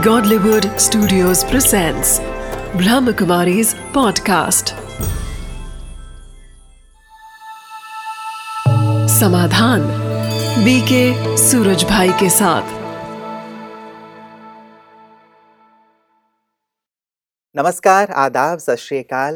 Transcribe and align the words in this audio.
Godlywood 0.00 0.64
Studios 0.64 1.44
presents 1.44 2.20
Brahmakumari's 2.72 3.74
podcast. 3.74 4.72
Samadhan 9.08 9.80
BK 10.64 11.36
Suraj 11.36 11.84
भाई 11.84 12.08
के 12.08 12.30
साथ। 12.30 12.62
नमस्कार, 17.56 18.10
आदाब, 18.10 18.58
सत 18.58 18.76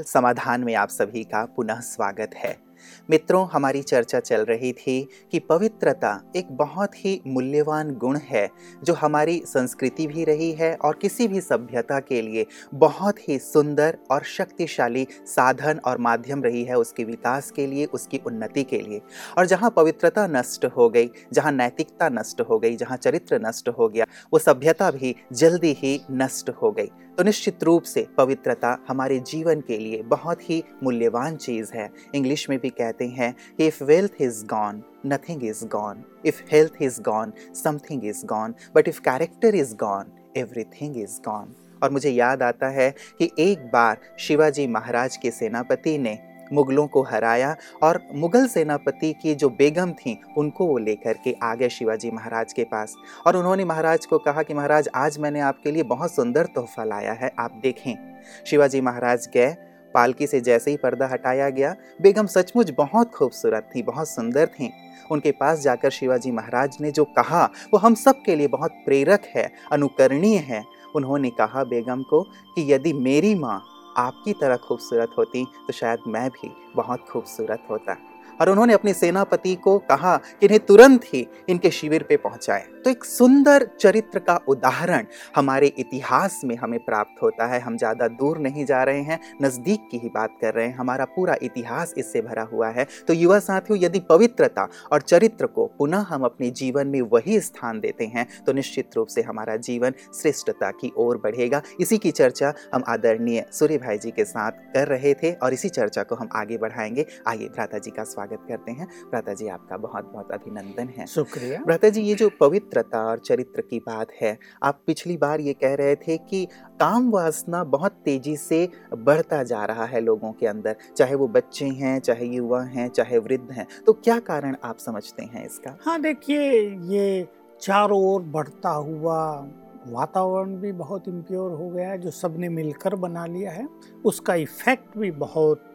समाधान 0.07 0.61
में 0.61 0.75
आप 0.75 0.89
सभी 0.89 1.25
का 1.25 1.45
पुनः 1.45 1.81
स्वागत 1.81 2.31
है। 2.37 2.64
मित्रों, 3.11 3.47
हमारी 3.53 3.83
चर्चा 3.83 4.21
चल 4.21 4.45
रही 4.45 4.73
थी 4.73 5.09
कि 5.33 5.39
पवित्रता 5.39 6.21
एक 6.37 6.51
बहुत 6.51 6.95
ही 7.05 7.21
मूल्यवान 7.27 7.95
गुण 7.95 8.19
है, 8.23 8.49
जो 8.85 8.95
हमारी 8.95 9.43
संस्कृति 9.47 10.07
भी 10.07 10.25
रही 10.25 10.53
है 10.53 10.75
और 10.75 10.99
किसी 11.03 11.29
भी 11.29 11.41
सभ्यता 11.41 12.01
के 12.01 12.23
लिए 12.23 12.47
बहुत 12.75 13.29
ही 13.29 13.39
सुंदर 13.39 13.99
और 14.11 14.23
शक्तिशाली 14.23 15.07
साधन 15.27 15.81
और 15.85 15.99
माध्यम 15.99 16.43
रही 16.43 16.65
है 16.65 16.75
उसके 16.75 17.05
विकास 17.05 17.51
के 17.51 17.67
लिए, 17.67 17.85
उसकी 17.85 18.21
उन्नति 18.27 18.63
के 18.63 18.81
लिए। 18.81 19.01
और 19.39 19.47
जहाँ 19.47 19.71
पवित्रता 19.71 20.27
नष्ट 20.27 20.65
हो 20.65 20.89
गई, 20.91 21.11
जहाँ 21.33 21.53
नैतिकता 21.53 22.09
नष्ट 22.09 22.41
हो 22.41 22.59
गई, 22.59 22.77
जहाँ 22.77 22.97
चरित्र 22.97 23.41
नष्ट 23.47 23.69
हो 23.69 23.89
गया, 23.89 24.07
वो 24.33 24.39
सभ्यता 24.39 24.91
भी 24.91 25.15
जल्दी 25.33 25.73
ही 25.79 26.01
नष्ट 26.11 26.51
हो 26.51 26.73
गई। 26.73 26.91
तो 27.19 27.23
निश्चित 27.23 27.65
रूप 27.65 27.83
से 27.83 28.07
पवित्रता 28.17 28.79
हमारे 28.89 29.19
जीवन 29.19 29.61
के 29.61 29.79
लिए 29.79 30.03
बहुत 30.03 30.51
ही 30.51 30.63
मूल्यवान 30.83 31.37
चीज़ 31.37 31.73
है। 31.75 31.91
इंग्लिश 32.15 32.51
में 32.51 32.59
भी 32.59 32.71
कहते 32.79 33.09
हैं 33.09 33.35
कि 33.57 33.67
if 33.67 33.85
wealth 33.85 34.13
is 34.21 34.45
gone 34.47 34.83
nothing 35.07 35.45
is 35.45 35.65
gone 35.67 36.05
if 36.27 36.43
health 36.53 36.83
is 36.83 37.01
gone 37.03 37.33
something 37.55 38.05
is 38.05 38.27
gone 38.27 38.55
but 38.75 38.89
if 38.89 39.01
character 39.01 39.55
is 39.55 39.75
gone 39.77 40.13
everything 40.37 40.97
is 40.97 41.21
gone 41.25 41.55
और 41.83 41.91
मुझे 41.91 42.11
याद 42.11 42.43
आता 42.43 42.69
है 42.69 42.95
कि 43.19 43.31
एक 43.39 43.67
बार 43.67 43.99
शिवाजी 44.19 44.67
महाराज 44.67 45.17
के 45.17 45.31
सेनापति 45.31 45.99
ने 45.99 46.19
मुगलों 46.53 46.87
को 46.87 47.03
हराया 47.03 47.57
और 47.83 48.01
मुगल 48.15 48.47
सेनापति 48.47 49.13
की 49.13 49.35
जो 49.35 49.49
बेगम 49.49 49.93
थी, 49.93 50.21
उनको 50.39 50.67
वो 50.67 50.79
लेकर 50.79 51.13
के 51.13 51.35
आ 51.43 51.55
गए 51.55 51.69
शिवाजी 51.69 52.11
महाराज 52.11 52.53
के 52.53 52.65
पास। 52.65 52.95
और 53.27 53.37
उन्होंने 53.37 53.65
महाराज 53.65 54.07
को 54.07 54.19
कहा 54.19 54.43
कि, 54.43 54.55
महाराज, 54.55 54.89
आज 54.95 55.19
मैंने 55.19 55.41
आपके 55.41 55.71
लिए 55.71 55.83
बहुत 55.83 56.15
सुंदर 56.15 56.47
तोहफा 56.47 56.85
लाया 56.85 57.13
है, 57.13 57.31
आप 57.39 57.61
देखें। 57.63 58.21
शिवाजी 58.47 58.81
महाराज 58.81 59.29
गए 59.35 59.57
पालकी 59.95 60.27
से 60.27 60.41
जैसे 60.41 60.71
ही 60.71 60.77
पर्दा 60.77 61.07
हटाया 61.07 61.51
गया, 61.51 61.75
बेगम 62.03 62.27
सचमुच 62.27 62.71
बहुत 62.71 63.11
खूबसूरत 63.11 63.71
थी, 63.77 63.83
बहुत 63.83 64.09
सुंदर 64.09 64.47
थी। 64.47 64.73
उनके 65.11 65.31
पास 65.31 65.61
जाकर 65.61 65.91
शिवाजी 65.91 66.31
महाराज 66.31 66.77
ने 66.81 66.91
जो 66.91 67.05
कहा, 67.05 67.45
वो 67.45 67.79
हम 67.79 67.95
सब 67.95 68.23
के 68.23 68.37
लिए 68.37 68.49
बहुत 68.49 68.71
प्रेरक 68.85 69.23
है, 69.35 69.51
अनुकरणीय 69.73 70.37
है। 70.39 70.65
उन्होंने 70.97 71.31
कहा, 71.31 71.65
बेगम 71.65 72.03
को 72.03 72.23
कि 72.23 72.73
यदि 72.73 72.93
मेरी 72.93 73.35
माँ 73.35 73.63
आपकी 73.97 74.33
तरह 74.33 74.57
खूबसूरत 74.57 75.15
होती 75.19 75.45
तो 75.67 75.73
शायद 75.73 75.99
मैं 76.07 76.29
भी 76.31 76.51
बहुत 76.77 77.05
खूबसूरत 77.11 77.67
होता। 77.71 77.97
और 78.41 78.51
उन्होंने 78.51 78.75
अपने 78.75 78.95
सेनापति 78.95 79.55
को 79.55 79.79
कहा 79.89 80.17
कि 80.17 80.47
इन्हें 80.47 80.61
तुरंत 80.67 81.05
ही 81.05 81.27
इनके 81.49 81.71
शिविर 81.71 82.03
पे 82.03 82.17
पहुंचाएँ। 82.17 82.63
तो 82.85 82.91
एक 82.91 83.05
सुंदर 83.05 83.67
चरित्र 83.81 84.19
का 84.19 84.39
उदाहरण 84.49 85.07
हमारे 85.37 85.67
इतिहास 85.79 86.41
में 86.45 86.55
हमें 86.57 86.79
प्राप्त 86.79 87.23
होता 87.23 87.47
है। 87.47 87.61
हम 87.61 87.77
ज़्यादा 87.77 88.09
दूर 88.11 88.39
नहीं 88.39 88.65
जा 88.65 88.83
रहे 88.83 89.01
हैं, 89.01 89.19
नज़दीक 89.43 89.89
की 89.91 89.99
ही 89.99 90.09
बात 90.09 90.37
कर 90.41 90.55
रहे 90.55 90.67
हैं। 90.67 90.75
हमारा 90.75 91.05
पूरा 91.07 91.37
इतिहास 91.43 91.95
इससे 91.99 92.21
भरा 92.23 92.43
हुआ 92.43 92.69
है। 92.69 92.87
तो 93.09 93.13
युवा 93.13 93.39
साथियों, 93.39 93.79
यदि 93.83 94.01
पवित्रता 94.01 94.69
और 94.93 95.01
चरित्र 95.03 95.47
को 95.47 95.67
पुनः 95.79 96.05
हम 96.09 96.25
अपने 96.25 96.51
जीवन 96.53 96.87
में 96.87 97.01
वही 97.03 97.41
स्थान 97.41 97.81
देते 97.81 98.05
हैं 98.07 98.27
तो 98.47 98.53
निश्चित 98.53 98.97
रूप 98.97 99.09
से 99.09 99.23
हमारा 99.23 99.57
जीवन 99.59 99.95
श्रेष्ठता 100.15 100.71
की 100.71 100.93
ओर 100.97 101.17
बढ़ेगा। 101.17 101.63
इसी 101.81 101.99
की 101.99 102.11
चर्चा 102.13 102.53
हम 102.75 102.85
आदरणीय 102.89 103.45
सूर्य 103.53 103.79
भाई 103.79 103.99
जी 103.99 104.11
के 104.11 104.25
साथ 104.25 104.53
कर 104.75 104.89
रहे 104.89 105.15
थे 105.15 105.33
और 105.33 105.53
इसी 105.53 105.69
चर्चा 105.71 106.03
को 106.03 106.15
हम 106.15 106.29
आगे 106.35 106.59
बढ़ाएँगे। 106.59 107.07
आइए 107.29 107.49
भ्राता 107.49 107.79
जी 107.79 107.91
का 107.91 108.05
स्वागत। 108.05 108.24
करते 108.27 108.73
हैं। 108.73 108.87
भ्राता 109.11 109.35
जी 109.35 109.49
आपका 109.49 109.77
बहुत 109.77 110.11
बहुत 110.13 110.33
अभिनंदन 110.33 110.89
है। 110.99 111.07
शुक्रिया। 111.07 111.61
भ्राता 111.61 111.89
जी 111.89 112.03
ये 112.03 112.15
जो 112.15 112.31
पवित्रता 112.41 113.03
और 113.05 113.19
चरित्र 113.19 113.61
की 113.61 113.79
बात 113.79 114.13
है 114.23 114.39
आप 114.63 114.81
पिछली 114.87 115.17
बार 115.17 115.41
ये 115.41 115.53
कह 115.53 115.75
रहे 115.75 115.97
थे 115.97 116.17
कि 116.19 116.45
काम 116.81 117.11
वासना 117.11 117.65
बहुत 117.65 117.93
तेज़ी 118.05 118.37
से 118.37 118.69
बढ़ता 118.95 119.43
जा 119.43 119.65
रहा 119.65 119.85
है 119.85 120.01
लोगों 120.01 120.33
के 120.33 120.47
अंदर 120.47 120.77
चाहे 120.97 121.15
वो 121.15 121.29
बच्चे 121.29 121.67
हैं 121.67 121.99
चाहे 122.01 122.27
युवा 122.27 122.63
हैं 122.63 122.89
चाहे 122.89 123.19
वृद्ध 123.19 123.51
हैं। 123.51 123.67
तो 123.87 123.93
क्या 123.93 124.19
कारण 124.21 124.57
आप 124.65 124.79
समझते 124.79 125.25
हैं 125.25 125.47
इसका? 125.47 125.77
हाँ 125.87 126.01
देखिए 126.01 126.51
ये 126.71 127.27
चारों 127.61 128.03
ओर 128.05 128.23
बढ़ता 128.23 128.71
हुआ 128.71 129.49
वातावरण 129.87 130.55
भी 130.57 130.73
बहुत 130.73 131.09
इम्प्योर 131.09 131.53
हो 131.53 131.69
गया 131.71 131.89
है, 131.89 131.99
जो 131.99 132.11
सबने 132.11 132.49
मिलकर 132.49 132.95
बना 132.95 133.27
लिया 133.27 133.51
है, 133.51 133.69
उसका 134.05 134.35
इफ़ेक्ट 134.35 134.97
भी 134.99 135.11
बहुत 135.11 135.75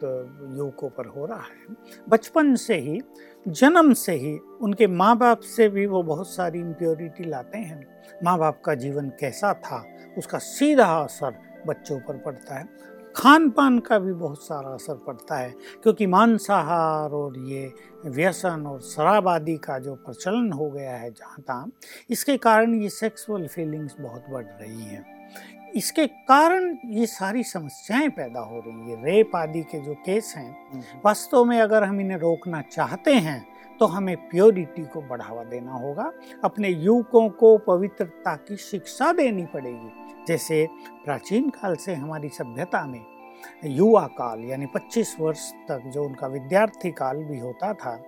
युवकों 0.57 0.89
पर 0.89 1.05
हो 1.05 1.25
रहा 1.25 1.41
है। 1.41 1.75
बचपन 2.09 2.55
से 2.55 2.75
ही, 2.75 3.01
जन्म 3.47 3.93
से 3.93 4.13
ही 4.13 4.37
उनके 4.37 4.87
माँ 4.87 5.17
बाप 5.17 5.39
से 5.39 5.69
भी 5.69 5.85
वो 5.85 6.03
बहुत 6.03 6.27
सारी 6.27 6.59
इम्प्योरिटी 6.59 7.23
लाते 7.23 7.57
हैं। 7.57 7.85
माँ 8.23 8.37
बाप 8.39 8.61
का 8.65 8.73
जीवन 8.75 9.09
कैसा 9.09 9.53
था, 9.53 9.83
उसका 10.17 10.37
सीधा 10.37 10.85
असर 10.85 11.35
बच्चों 11.67 11.99
पर 11.99 12.17
पड़ता 12.17 12.55
है। 12.55 12.67
खान 13.19 13.49
पान 13.49 13.77
का 13.79 13.97
भी 13.99 14.11
बहुत 14.13 14.43
सारा 14.43 14.69
असर 14.69 14.95
पड़ता 15.07 15.37
है 15.37 15.49
क्योंकि 15.83 16.05
मांसाहार 16.07 17.11
और 17.11 17.37
ये 17.41 17.73
व्यसन 18.07 18.65
और 18.65 18.79
शराब 18.81 19.27
आदि 19.27 19.55
का 19.57 19.77
जो 19.79 19.95
प्रचलन 19.97 20.51
हो 20.51 20.69
गया 20.69 20.91
है 20.91 21.09
जहाँ 21.11 21.41
तहाँ 21.41 21.71
इसके 22.09 22.37
कारण 22.39 22.81
ये 22.81 22.89
सेक्सुअल 22.91 23.47
फीलिंग्स 23.47 23.95
बहुत 23.99 24.29
बढ़ 24.29 24.45
रही 24.61 24.83
हैं 24.83 25.05
इसके 25.75 26.05
कारण 26.07 26.75
ये 26.89 27.05
सारी 27.07 27.43
समस्याएँ 27.43 28.09
पैदा 28.11 28.39
हो 28.41 28.63
रही 28.65 28.91
है 28.91 29.03
रेप 29.05 29.35
आदि 29.35 29.61
के 29.61 29.79
जो 29.79 29.93
केस 30.05 30.33
हैं 30.37 30.49
हम्म। 30.71 30.99
वास्तव 31.05 31.43
में 31.45 31.59
अगर 31.59 31.83
हम 31.83 31.99
इन्हें 32.01 32.17
रोकना 32.17 32.61
चाहते 32.71 33.13
हैं 33.17 33.39
तो 33.79 33.85
हमें 33.85 34.29
प्योरिटी 34.29 34.85
को 34.85 35.01
बढ़ावा 35.01 35.43
देना 35.43 35.71
होगा। 35.71 36.11
अपने 36.43 36.69
युवकों 36.69 37.29
को 37.29 37.57
पवित्रता 37.57 38.35
की 38.35 38.55
शिक्षा 38.55 39.13
देनी 39.13 39.45
पड़ेगी। 39.45 39.91
जैसे 40.27 40.67
प्राचीन 41.05 41.49
काल 41.49 41.75
से 41.75 41.93
हमारी 41.93 42.29
सभ्यता 42.29 42.85
में 42.85 43.05
युवा 43.65 44.07
काल, 44.07 44.39
यानी 44.39 44.65
25 44.65 45.15
वर्ष 45.19 45.51
तक 45.51 45.81
जो 45.87 46.03
उनका 46.03 46.27
विद्यार्थी 46.27 46.91
काल 46.91 47.17
भी 47.17 47.39
होता 47.39 47.73
था, 47.73 48.03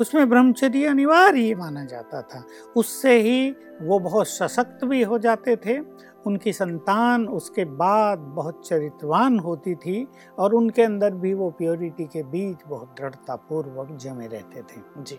उसमें 0.00 0.28
ब्रह्मचर्य 0.28 0.86
अनिवार्य 0.86 1.54
माना 1.54 1.84
जाता 1.84 2.22
था। 2.22 2.44
उससे 2.76 3.20
ही 3.20 3.50
वो 3.82 3.98
बहुत 3.98 4.28
सशक्त 4.28 4.84
भी 4.84 5.02
हो 5.02 5.18
जाते 5.18 5.56
थे 5.56 5.78
उनकी 6.26 6.52
संतान 6.52 7.28
उसके 7.28 7.64
बाद 7.64 8.18
बहुत 8.18 8.68
चरित्रवान 8.68 9.38
होती 9.38 9.74
थी 9.74 10.08
और 10.38 10.54
उनके 10.54 10.82
अंदर 10.82 11.14
भी 11.14 11.34
वो 11.34 11.50
प्योरिटी 11.50 12.04
के 12.04 12.22
बीच 12.22 12.56
बहुत 12.68 12.94
दृढ़तापूर्वक 12.98 13.98
जमे 13.98 14.26
रहते 14.26 14.62
थे। 14.62 15.02
जी। 15.02 15.18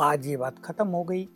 आज 0.00 0.26
ये 0.26 0.36
बात 0.36 0.58
खत्म 0.58 0.88
हो 0.88 1.04
गई। 1.04 1.28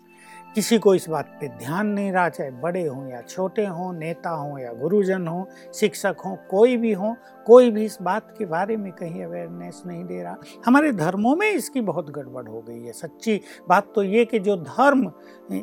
किसी 0.54 0.78
को 0.78 0.94
इस 0.94 1.08
बात 1.08 1.38
पे 1.40 1.48
ध्यान 1.48 1.86
नहीं 1.86 2.12
रहा, 2.12 2.28
चाहे 2.28 2.50
बड़े 2.50 2.86
हों 2.86 3.08
या 3.10 3.20
छोटे 3.20 3.66
हों, 3.66 3.92
नेता 3.92 4.30
हों 4.30 4.58
या 4.58 4.72
गुरुजन 4.72 5.26
हों, 5.26 5.44
शिक्षक 5.72 6.16
हों, 6.26 6.36
कोई 6.50 6.76
भी 6.76 6.92
हों, 6.92 7.14
कोई 7.46 7.70
भी 7.70 7.84
इस 7.84 7.98
बात 8.02 8.34
के 8.38 8.44
बारे 8.44 8.76
में 8.76 8.92
कहीं 8.92 9.24
अवेयरनेस 9.24 9.82
नहीं 9.86 10.04
दे 10.04 10.22
रहा। 10.22 10.36
हमारे 10.66 10.92
धर्मों 10.92 11.36
में 11.36 11.50
इसकी 11.50 11.80
बहुत 11.80 12.10
गड़बड़ 12.10 12.48
हो 12.48 12.60
गई 12.60 12.82
है। 12.82 12.92
सच्ची 12.92 13.40
बात 13.68 13.92
तो 13.94 14.02
ये 14.02 14.24
कि 14.24 14.38
जो 14.38 14.56
धर्म, 14.56 15.10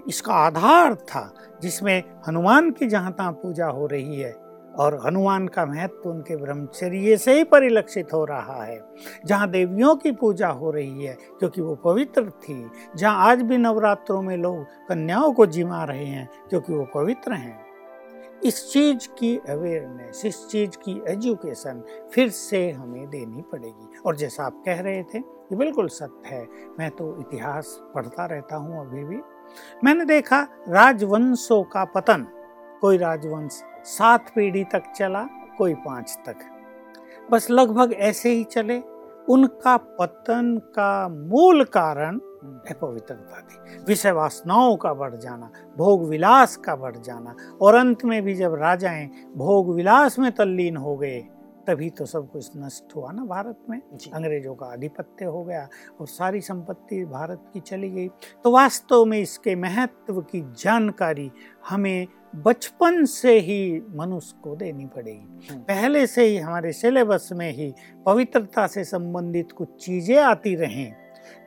इसका 0.07 0.33
आधार 0.33 0.95
था, 0.95 1.33
जिसमें 1.61 2.03
हनुमान 2.27 2.71
की 2.71 2.87
जहाँ 2.87 3.11
तहाँ 3.11 3.31
पूजा 3.31 3.67
हो 3.67 3.85
रही 3.85 4.19
है 4.19 4.48
और 4.79 5.03
हनुमान 5.05 5.47
का 5.47 5.65
महत्व 5.65 6.09
उनके 6.09 6.35
ब्रह्मचर्य 6.35 7.17
से 7.17 7.33
ही 7.33 7.43
परिलक्षित 7.43 8.13
हो 8.13 8.25
रहा 8.25 8.63
है। 8.63 8.81
जहाँ 9.25 9.49
देवियों 9.49 9.95
की 9.95 10.11
पूजा 10.11 10.47
हो 10.47 10.71
रही 10.71 11.05
है, 11.05 11.17
क्योंकि 11.39 11.61
वो 11.61 11.75
पवित्र 11.75 12.29
थी, 12.29 12.71
जहाँ 12.95 13.27
आज 13.27 13.41
भी 13.41 13.57
नवरात्रों 13.57 14.21
में 14.21 14.37
लोग 14.37 14.63
कन्याओं 14.63 15.33
को 15.33 15.45
जिमा 15.45 15.83
रहे 15.83 16.05
हैं, 16.05 16.29
क्योंकि 16.49 16.73
वो 16.73 16.87
पवित्र 16.93 17.33
हैं। 17.33 17.69
इस 18.43 18.73
चीज़ 18.73 19.07
की 19.19 19.37
अवेयरनेस 19.49 20.21
इस 20.25 20.47
चीज़ 20.47 20.69
की 20.69 21.03
एजुकेशन 21.07 21.83
फिर 22.13 22.29
से 22.29 22.71
हमें 22.71 23.09
देनी 23.09 23.41
पड़ेगी। 23.41 23.99
और 24.05 24.15
जैसा 24.15 24.43
आप 24.43 24.63
कह 24.65 24.81
रहे 24.81 25.03
थे, 25.03 25.17
ये 25.17 25.55
बिल्कुल 25.55 25.87
सत्य 25.87 26.29
है। 26.29 26.47
मैं 26.79 26.91
तो 26.91 27.17
इतिहास 27.19 27.79
पढ़ता 27.95 28.25
रहता 28.25 28.55
हूँ 28.55 28.87
अभी 28.87 29.03
भी। 29.03 29.19
मैंने 29.83 30.05
देखा 30.05 30.47
राजवंशों 30.67 31.63
का 31.63 31.85
पतन। 31.85 32.27
कोई 32.81 32.97
राजवंश 32.97 33.63
सात 33.85 34.31
पीढ़ी 34.35 34.63
तक 34.63 34.91
चला 34.95 35.23
कोई 35.57 35.73
पाँच 35.75 36.17
तक। 36.25 36.35
बस 37.31 37.49
लगभग 37.51 37.93
ऐसे 37.93 38.29
ही 38.29 38.43
चले। 38.43 38.81
उनका 39.27 39.75
पतन 39.77 40.57
का 40.75 41.07
मूल 41.09 41.63
कारण 41.63 42.19
पवित्रता 42.81 43.39
थी 43.41 43.83
विषय 43.87 44.11
वासनाओं 44.11 44.75
का 44.77 44.93
बढ़ 44.93 45.15
जाना 45.15 45.49
भोग 45.77 46.07
विलास 46.09 46.55
का 46.57 46.75
बढ़ 46.75 46.95
जाना 46.97 47.35
और 47.61 47.75
अंत 47.75 48.05
में 48.05 48.21
भी 48.23 48.35
जब 48.35 48.53
राजाएँ 48.53 49.07
भोग 49.35 49.73
विलास 49.75 50.17
में 50.19 50.31
तल्लीन 50.31 50.77
हो 50.77 50.95
गए 50.97 51.19
तभी 51.67 51.89
तो 51.89 52.05
सब 52.05 52.29
कुछ 52.31 52.51
नष्ट 52.57 52.95
हुआ 52.95 53.11
ना 53.11 53.23
भारत 53.25 53.57
में। 53.69 53.79
अंग्रेज़ों 53.79 54.53
का 54.55 54.65
आधिपत्य 54.65 55.25
हो 55.25 55.43
गया 55.43 55.67
और 56.01 56.07
सारी 56.07 56.41
संपत्ति 56.41 57.03
भारत 57.05 57.43
की 57.53 57.59
चली 57.59 57.89
गई। 57.89 58.07
तो 58.43 58.51
वास्तव 58.51 59.05
में 59.05 59.19
इसके 59.19 59.55
महत्व 59.55 60.21
की 60.21 60.41
जानकारी 60.59 61.31
हमें 61.69 62.07
बचपन 62.35 63.05
से 63.05 63.39
ही 63.39 63.81
मनुष्य 63.95 64.35
को 64.43 64.55
देनी 64.55 64.85
पड़ेगी। 64.85 65.47
हम्म। 65.49 65.59
पहले 65.59 66.07
से 66.07 66.25
ही 66.25 66.37
हमारे 66.37 66.71
सिलेबस 66.73 67.29
में 67.33 67.51
ही 67.51 67.73
पवित्रता 68.05 68.67
से 68.67 68.83
संबंधित 68.83 69.51
कुछ 69.51 69.85
चीज़ें 69.85 70.17
आती 70.17 70.55
रहें 70.55 70.91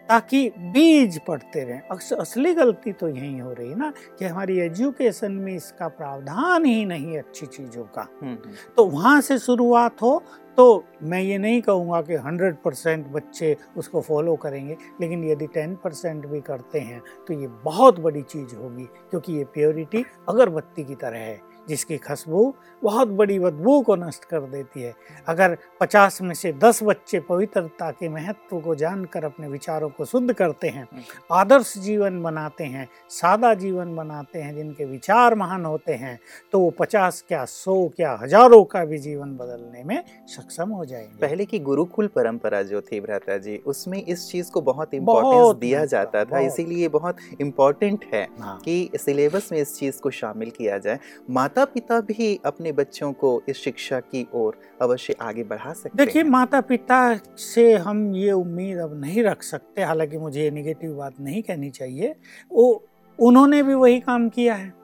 ताकि 0.09 0.49
बीज 0.59 1.19
पढ़ते 1.19 1.65
रहें। 1.65 1.81
अक्सर 1.81 2.17
असली 2.17 2.55
गलती 2.55 2.93
तो 2.93 3.09
यही 3.09 3.39
हो 3.39 3.53
रही 3.53 3.69
है 3.69 3.79
ना 3.79 3.93
कि 4.19 4.25
हमारी 4.25 4.59
एजुकेशन 4.59 5.33
में 5.33 5.55
इसका 5.57 5.89
प्रावधान 5.89 6.65
ही 6.65 6.85
नहीं 6.85 7.19
अच्छी 7.19 7.47
चीज़ों 7.47 7.85
का। 7.85 8.09
हम्म, 8.23 8.33
हम्म, 8.33 8.55
तो 8.77 8.85
वहाँ 8.87 9.21
से 9.21 9.39
शुरुआत 9.39 10.03
हो 10.03 10.23
तो 10.59 10.85
मैं 11.03 11.21
ये 11.21 11.39
नहीं 11.39 11.61
कहूँगा 11.63 12.01
कि 12.03 12.17
100 12.19 12.57
परसेंट 12.65 13.07
बच्चे 13.09 13.57
उसको 13.77 14.01
फॉलो 14.01 14.35
करेंगे, 14.37 14.77
लेकिन 15.01 15.25
यदि 15.25 15.47
10 15.49 15.77
परसेंट 15.85 16.27
भी 16.27 16.41
करते 16.41 16.81
हैं 16.81 17.01
तो 17.29 17.35
ये 17.35 17.47
बहुत 17.65 18.01
बड़ी 18.01 18.23
चीज़ 18.23 18.55
होगी, 18.57 18.85
क्योंकि 19.11 19.33
ये 19.33 19.45
प्योरिटी 19.45 20.05
अगरबत्ती 20.29 20.85
की 20.85 20.95
तरह 20.95 21.19
है। 21.19 21.41
जिसकी 21.69 21.97
खुशबू 21.99 22.55
बहुत 22.83 23.09
बड़ी 23.09 23.39
बदबू 23.39 23.81
को 23.83 23.97
नष्ट 23.97 24.25
कर 24.25 24.41
देती 24.41 24.83
है। 24.83 24.95
अगर 25.29 25.57
50 25.81 26.21
में 26.23 26.35
से 26.35 26.53
10 26.53 26.83
बच्चे 26.83 27.21
पवित्रता 27.21 27.91
के 27.91 28.09
महत्व 28.09 28.59
को 28.61 28.75
जानकर 28.75 29.25
अपने 29.25 29.49
विचारों 29.49 29.89
को 29.89 30.05
शुद्ध 30.05 30.33
करते 30.33 30.69
हैं 30.69 30.87
आदर्श 31.33 31.75
जीवन 31.79 32.23
बनाते 32.23 32.65
हैं 32.65 32.89
सादा 33.11 33.53
जीवन 33.55 33.95
बनाते 33.97 34.39
हैं 34.39 34.55
जिनके 34.57 34.85
विचार 34.85 35.35
महान 35.35 35.65
होते 35.65 35.95
हैं 35.95 36.19
तो 36.53 36.61
वो 36.61 36.73
50 36.81 37.21
क्या 37.29 37.45
100 37.45 37.89
क्या 37.97 38.19
हज़ारों 38.23 38.63
का 38.65 38.85
भी 38.85 38.99
जीवन 38.99 39.37
बदलने 39.37 39.85
में 39.85 40.03
सक्षम 40.27 40.71
हो 40.71 40.85
जाएँगे। 40.85 41.19
पहले 41.21 41.45
की 41.45 41.59
गुरुकुल 41.59 42.07
परंपरा 42.07 42.63
जो 42.63 42.81
थी 42.81 43.01
भ्राता 43.01 43.37
जी 43.37 43.57
उसमें 43.67 44.03
इस 44.03 44.29
चीज़ 44.31 44.51
को 44.51 44.61
बहुत 44.61 44.95
इम्पोर्टेंस 44.95 45.57
दिया 45.61 45.85
जाता 45.85 46.25
था 46.25 46.39
इसीलिए 46.39 46.89
बहुत 46.89 47.17
इम्पोर्टेंट 47.41 48.05
है 48.15 48.27
हाँ। 48.41 48.59
कि 48.65 48.91
सिलेबस 48.97 49.49
में 49.53 49.59
इस 49.59 49.79
चीज़ 49.79 50.01
को 50.01 50.11
शामिल 50.11 50.51
किया 50.51 50.79
जाए। 50.79 50.99
माता 51.31 51.52
पिता 51.59 52.01
भी 52.01 52.41
अपने 52.45 52.73
बच्चों 52.73 53.13
को 53.13 53.43
इस 53.49 53.57
शिक्षा 53.57 54.01
की 54.01 54.29
ओर 54.35 54.59
अवश्य 54.83 55.15
आगे 55.21 55.45
बढ़ा 55.45 55.73
सकते 55.73 56.05
देखिए 56.05 56.23
माता 56.23 56.61
पिता 56.61 57.21
से 57.37 57.75
हम 57.75 58.15
ये 58.15 58.33
उम्मीद 58.33 58.79
अब 58.79 59.01
नहीं 59.01 59.23
रख 59.23 59.43
सकते। 59.43 59.83
हालाँकि 59.83 60.19
मुझे 60.19 60.43
ये 60.43 60.51
निगेटिव 60.51 60.95
बात 60.95 61.13
नहीं 61.21 61.43
कहनी 61.43 61.71
चाहिए। 61.71 62.15
वो 62.53 62.89
उन्होंने 63.21 63.63
भी 63.63 63.75
वही 63.75 64.01
काम 64.01 64.29
किया 64.29 64.55
है। 64.55 64.75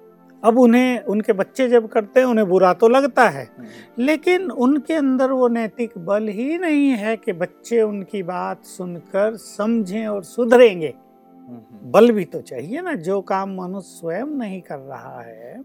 अब 0.44 0.58
उन्हें 0.58 1.00
उनके 1.00 1.32
बच्चे 1.32 1.68
जब 1.68 1.88
करते 1.88 2.20
हैं 2.20 2.26
उन्हें 2.26 2.48
बुरा 2.48 2.72
तो 2.72 2.88
लगता 2.88 3.28
है। 3.28 3.44
हम्म, 3.44 3.68
लेकिन 3.98 4.50
उनके 4.50 4.94
अंदर 4.94 5.30
वो 5.30 5.48
नैतिक 5.48 5.90
बल 5.98 6.28
ही 6.28 6.58
नहीं 6.58 6.88
है 6.88 7.16
कि 7.16 7.32
बच्चे 7.32 7.82
उनकी 7.82 8.22
बात 8.22 8.64
सुनकर 8.64 9.36
समझें 9.36 10.06
और 10.06 10.22
सुधरेंगे। 10.22 10.94
बल 11.48 12.10
भी 12.12 12.24
तो 12.24 12.40
चाहिए 12.40 12.80
ना 12.82 12.94
जो 13.00 13.20
काम 13.22 13.54
मनुष्य 13.56 13.88
स्वयं 13.90 14.36
नहीं 14.38 14.60
कर 14.62 14.78
रहा 14.78 15.20
है 15.20 15.62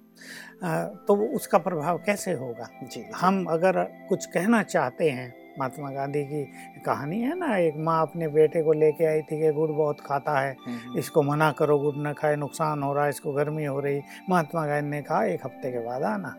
तो 1.08 1.16
उसका 1.36 1.58
प्रभाव 1.58 1.98
कैसे 2.06 2.34
होगा? 2.34 2.68
जी 2.84 3.06
हम 3.16 3.46
अगर 3.50 3.84
कुछ 4.10 4.26
कहना 4.26 4.62
चाहते 4.64 5.10
हैं 5.10 5.34
महात्मा 5.60 5.90
गांधी 5.92 6.24
की 6.24 6.44
कहानी 6.86 7.20
है 7.22 7.38
ना 7.40 7.58
एक 7.58 7.74
माँ 7.78 8.02
अपने 8.02 8.28
बेटे 8.28 8.62
को 8.64 8.74
लेके 8.74 9.06
आई 9.06 9.22
थी 9.22 9.40
कि 9.42 9.52
गुड़ 9.52 9.70
बहुत 9.72 10.00
खाता 10.06 10.40
है 10.40 10.56
हम्म, 10.66 10.98
इसको 11.00 11.22
मना 11.22 11.52
करो 11.52 11.78
गुड़ 11.80 11.96
न 11.98 12.14
खाए 12.14 12.36
नुकसान 12.36 12.84
हो 12.84 12.94
रहा 12.94 13.04
है 13.04 13.10
इसको 13.10 13.34
गर्मी 13.34 13.66
हो 13.66 13.80
रही। 13.80 14.02
महात्मा 14.30 14.66
गांधी 14.68 14.90
ने 14.90 15.02
कहा 15.02 15.24
एक 15.26 15.46
हफ़्ते 15.46 15.72
के 15.72 15.86
बाद 15.86 16.04
आना। 16.04 16.36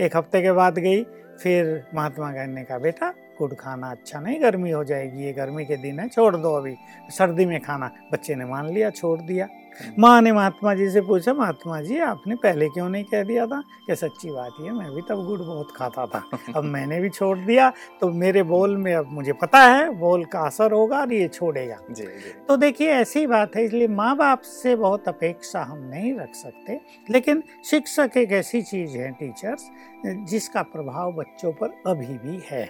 एक 0.00 0.16
हफ़्ते 0.16 0.42
के 0.42 0.52
बाद 0.52 0.78
गई 0.78 1.02
फिर 1.42 1.86
महात्मा 1.94 2.32
गांधी 2.32 2.54
ने 2.54 2.64
कहा 2.64 2.78
बेटा 2.78 3.12
गुड़ 3.38 3.54
खाना 3.54 3.90
अच्छा 3.90 4.20
नहीं, 4.20 4.42
गर्मी 4.42 4.70
हो 4.70 4.84
जाएगी, 4.84 5.24
ये 5.24 5.32
गर्मी 5.32 5.64
के 5.64 5.76
दिन 5.76 6.00
है, 6.00 6.08
छोड़ 6.08 6.36
दो 6.36 6.54
अभी, 6.54 6.76
सर्दी 7.10 7.46
में 7.46 7.60
खाना, 7.60 7.90
बच्चे 8.12 8.34
ने 8.34 8.44
मान 8.44 8.66
लिया, 8.66 8.90
छोड़ 8.90 9.20
दिया। 9.20 9.48
माँ 9.98 10.20
ने 10.22 10.32
महात्मा 10.32 10.74
जी 10.74 10.88
से 10.90 11.00
पूछा 11.00 11.32
महात्मा 11.32 11.80
जी 11.80 11.98
आपने 11.98 12.34
पहले 12.34 12.68
क्यों 12.68 12.88
नहीं 12.88 13.04
कह 13.04 13.22
दिया 13.22 13.46
था? 13.46 13.60
कि 13.86 13.96
सच्ची 13.96 14.30
बात 14.30 14.52
ये 14.60 14.70
मैं 14.70 14.90
भी 14.92 15.02
तब 15.02 15.24
गुड़ 15.26 15.40
बहुत 15.40 15.72
खाता 15.76 16.06
था। 16.06 16.22
अब 16.56 16.64
मैंने 16.64 17.00
भी 17.00 17.08
छोड़ 17.08 17.38
दिया 17.38 17.72
तो 18.00 18.08
मेरे 18.08 18.42
बोल 18.42 18.76
में 18.76 18.94
अब 18.94 19.06
मुझे 19.10 19.32
पता 19.32 19.58
है 19.58 19.90
बोल 19.98 20.24
का 20.24 20.40
असर 20.40 20.72
होगा 20.72 21.00
और 21.00 21.12
ये 21.12 21.28
छोड़ेगा। 21.28 21.76
जी 21.90 22.02
जी। 22.02 22.32
तो 22.48 22.56
देखिए 22.56 22.88
ऐसी 22.88 23.26
बात 23.26 23.56
है 23.56 23.64
इसलिए 23.64 23.88
माँ 23.88 24.16
बाप 24.16 24.40
से 24.40 24.76
बहुत 24.76 25.08
अपेक्षा 25.08 25.62
हम 25.62 25.78
नहीं 25.78 26.14
रख 26.18 26.34
सकते 26.34 26.80
लेकिन 27.10 27.42
शिक्षक 27.64 28.16
एक 28.16 28.32
ऐसी 28.32 28.62
चीज़ 28.62 28.96
है 28.96 29.10
टीचर्स 29.12 29.70
जिसका 30.06 30.62
प्रभाव 30.62 31.12
बच्चों 31.12 31.52
पर 31.52 31.68
अभी 31.86 32.18
भी 32.18 32.40
है। 32.50 32.64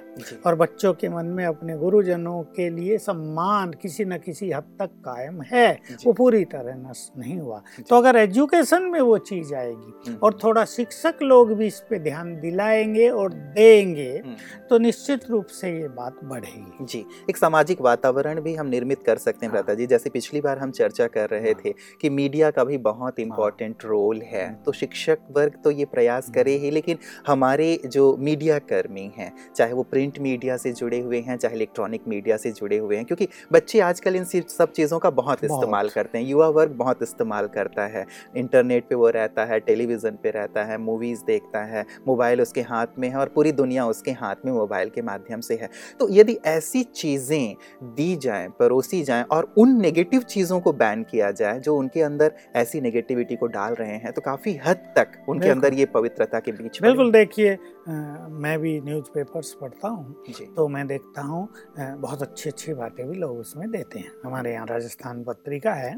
और 0.47 0.55
बच्चों 0.55 0.93
के 0.95 1.09
मन 1.09 1.27
में 1.27 1.45
अपने 1.47 1.77
गुरुजनों 1.77 2.43
के 2.57 2.69
लिए 2.71 2.99
सम्मान 2.99 3.73
किसी 3.73 4.05
न 4.05 4.19
किसी 4.19 4.51
हद 4.51 4.77
तक 4.79 4.91
कायम 5.05 5.43
है 5.43 5.71
वो 6.07 6.13
पूरी 6.13 6.45
तरह 6.45 6.77
नष्ट 6.99 7.19
नहीं 7.19 7.39
हुआ। 7.39 7.63
तो 7.89 7.97
अगर 7.97 8.17
एजुकेशन 8.17 8.83
में 8.83 9.01
वो 9.01 9.19
चीज़ 9.19 9.55
आएगी 9.55 9.93
हम्म, 10.07 10.19
और 10.23 10.39
थोड़ा 10.45 10.65
शिक्षक 10.65 11.15
लोग 11.23 11.53
भी 11.53 11.67
इस 11.67 11.81
पे 11.91 11.99
ध्यान 11.99 12.35
दिलाएँगे 12.41 13.09
और 13.09 13.33
देंगे 13.33 14.11
हम्म, 14.25 14.35
तो 14.71 14.79
निश्चित 14.79 15.31
रूप 15.31 15.47
से 15.47 15.71
ये 15.71 15.89
बात 15.89 16.17
बढ़ेगी। 16.25 16.85
जी 16.85 17.05
एक 17.31 17.37
सामाजिक 17.37 17.81
वातावरण 17.81 18.41
भी 18.41 18.55
हम 18.55 18.67
निर्मित 18.67 19.03
कर 19.03 19.17
सकते 19.17 19.47
हैं 19.47 19.53
हाँ। 19.53 19.75
जी। 19.75 19.87
जैसे 19.87 20.11
पिछली 20.11 20.41
बार 20.41 20.59
हम 20.59 20.71
चर्चा 20.71 21.07
कर 21.07 21.29
रहे 21.31 21.51
हाँ। 21.51 21.61
थे 21.65 21.75
कि 22.01 22.11
मीडिया 22.11 22.51
का 22.51 22.65
भी 22.65 22.79
बहुत 22.79 23.21
इम्पोर्टेंट 23.21 23.85
रोल 23.85 24.23
है। 24.23 24.47
हम्म। 24.47 24.57
तो 24.57 24.73
शिक्षक 24.73 25.19
वर्ग 25.37 25.53
तो 25.65 25.71
ये 25.71 25.85
प्रयास 25.85 26.31
करे 26.35 26.57
ही 26.57 26.71
लेकिन 26.71 26.99
हमारे 27.27 27.69
जो 27.87 28.17
मीडिया 28.19 28.59
कर्मी 28.59 29.11
हैं 29.17 29.33
चाहे 29.57 29.73
वो 29.73 29.83
प्रिंट 29.83 30.19
मीडिया 30.19 30.57
से 30.57 30.73
जुड़े 30.73 31.01
हुए 31.01 31.21
हैं 31.21 31.37
चाहे 31.37 31.55
इलेक्ट्रॉनिक 31.55 32.03
मीडिया 32.09 32.37
से 32.37 32.51
जुड़े 32.51 32.79
हुए 32.79 32.97
हैं 32.97 33.05
क्योंकि 33.05 33.29
बच्चे 33.53 33.81
आजकल 33.81 34.17
इन 34.17 34.25
सब 34.25 34.73
चीज़ों 34.73 34.99
का 34.99 35.11
बहुत 35.11 35.27
बहुत। 35.29 35.45
इस्तेमाल 35.45 35.89
करते 35.89 36.19
हैं। 36.19 36.25
युवा 36.25 36.49
वर्ग 36.49 36.71
बहुत 36.73 36.88
इस्तेमाल 37.03 37.47
करता 37.47 37.87
है। 37.87 38.05
इंटरनेट 38.37 38.89
पे 38.89 38.95
वो 38.95 39.09
रहता 39.11 39.45
है 39.45 39.59
टेलीविज़न 39.61 40.19
पे 40.23 40.31
रहता 40.31 40.65
है 40.65 40.79
मूवीज़ 40.79 41.25
देखता 41.25 41.63
है 41.65 41.85
मोबाइल 42.09 42.41
उसके 42.41 42.61
हाथ 42.63 42.99
में 42.99 43.09
है 43.09 43.17
और 43.17 43.29
पूरी 43.29 43.53
दुनिया 43.53 43.87
उसके 43.87 44.11
हाथ 44.13 44.45
में 44.45 44.53
मोबाइल 44.53 44.89
के 44.89 45.03
माध्यम 45.03 45.41
से 45.41 45.55
है। 45.55 45.69
तो 46.01 46.09
यदि 46.11 46.39
ऐसी 46.47 46.83
चीज़ें 46.85 47.55
दी 47.95 48.15
जाएँ 48.17 48.49
परोसी 48.59 49.03
जाएँ 49.03 49.25
और 49.25 49.53
उन 49.59 49.81
नेगेटिव 49.81 50.23
चीज़ों 50.29 50.61
को 50.61 50.73
बैन 50.75 51.03
किया 51.03 51.31
जाए 51.33 51.61
जो 51.61 51.77
उनके 51.77 52.03
अंदर 52.03 52.33
ऐसी 52.57 52.81
नेगेटिविटी 52.81 53.37
को 53.37 53.47
डाल 53.49 53.75
रहे 53.75 53.97
हैं 53.97 54.13
तो 54.13 54.21
काफ़ी 54.21 54.55
हद 54.67 54.77
तक 54.97 55.13
उनके 55.29 55.49
अंदर 55.49 55.75
ये 55.75 55.87
पवित्रता 55.89 56.41
के 56.41 56.53
बीच 56.53 56.83
बिल्कुल 56.83 57.11
देखिए 57.13 57.57
मैं 57.89 58.59
भी 58.59 58.81
न्यूज़पेपर्स 58.81 59.53
पढ़ता 59.61 59.89
हूँ 59.89 60.25
तो 60.57 60.67
मैं 60.69 60.87
देखता 60.87 61.23
हूँ 61.23 61.49
बहुत 61.79 62.23
अच्छी 62.23 62.51
अच्छी 62.51 62.75
बातें 62.75 63.07
भी 63.09 63.17
लोग 63.17 63.39
उसमें 63.39 63.71
देते 63.71 63.99
हैं। 63.99 64.11
हमारे 64.25 64.53
यहाँ 64.53 64.67
राजस्थान 64.67 65.23
पत्रिका 65.25 65.73
है 65.73 65.95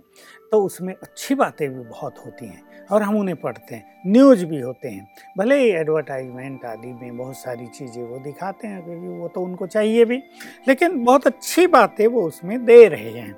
तो 0.52 0.62
उसमें 0.64 0.94
अच्छी 0.94 1.34
बातें 1.34 1.69
भी 1.69 1.81
बहुत 1.81 2.19
होती 2.26 2.46
हैं 2.46 2.87
और 2.87 3.02
हम 3.02 3.16
उन्हें 3.16 3.36
पढ़ते 3.36 3.74
हैं। 3.74 4.03
न्यूज़ 4.06 4.44
भी 4.44 4.60
होते 4.60 4.88
हैं। 4.88 5.06
भले 5.38 5.58
ही 5.58 5.70
एडवर्टाइजमेंट 5.70 6.65
आदि 6.65 6.93
में 6.93 7.17
बहुत 7.17 7.36
सारी 7.36 7.67
चीज़ें 7.69 8.03
वो 8.05 8.19
दिखाते 8.19 8.69
हैं 8.69 8.84
क्योंकि 8.84 9.19
वो 9.19 9.29
तो 9.29 9.43
उनको 9.43 9.67
चाहिए 9.67 10.05
भी 10.05 10.22
लेकिन 10.69 11.05
बहुत 11.05 11.26
अच्छी 11.26 11.67
बातें 11.69 12.06
वो 12.06 12.22
उसमें 12.22 12.65
दे 12.65 12.86
रहे 12.86 13.10
हैं। 13.10 13.32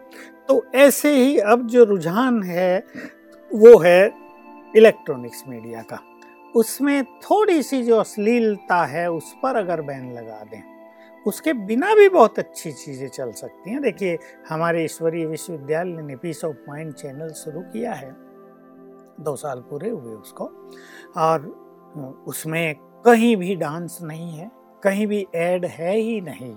तो 0.49 0.65
ऐसे 0.77 1.15
ही 1.17 1.37
अब 1.39 1.67
जो 1.67 1.85
रुझान 1.85 2.43
है 2.43 2.79
वो 3.51 3.79
है 3.79 4.01
इलेक्ट्रॉनिक्स 4.75 5.45
मीडिया 5.49 5.83
का। 5.83 5.99
उसमें 6.55 7.05
थोड़ी 7.05 7.63
सी 7.63 7.83
जो 7.83 7.97
अश्लीलता 7.97 8.85
है, 8.85 9.11
उस 9.11 9.33
पर 9.43 9.57
अगर 9.57 9.81
बैन 9.81 10.13
लगा 10.13 10.43
दें, 10.45 10.63
उसके 11.27 11.53
बिना 11.53 11.95
भी 11.95 12.09
बहुत 12.09 12.39
अच्छी 12.39 12.73
चीज़ें 12.73 13.09
चल 13.09 13.33
सकती 13.33 13.71
हैं। 13.71 13.81
देखिए, 13.83 14.19
हमारे 14.49 14.85
ईश्वरीय 14.85 15.27
विश्वविद्यालय 15.27 16.03
ने 16.03 16.17
पीस 16.17 16.45
ऑफ़ 16.45 16.57
माइंड 16.69 16.93
चैनल 16.95 17.33
शुरू 17.33 17.61
किया 17.63 17.93
है, 17.93 18.11
दो 19.21 19.37
साल 19.37 19.61
पूरे 19.61 19.91
हुए 19.91 20.15
उसको, 20.15 20.45
और 21.17 21.47
उसमें 22.27 22.75
कहीं 23.05 23.37
भी 23.37 23.55
डांस 23.57 23.99
नहीं 24.03 24.33
है, 24.33 24.51
कहीं 24.83 25.07
भी 25.07 25.27
ऐड 25.35 25.65
है 25.65 25.97
ही 25.97 26.21
नहीं। 26.21 26.55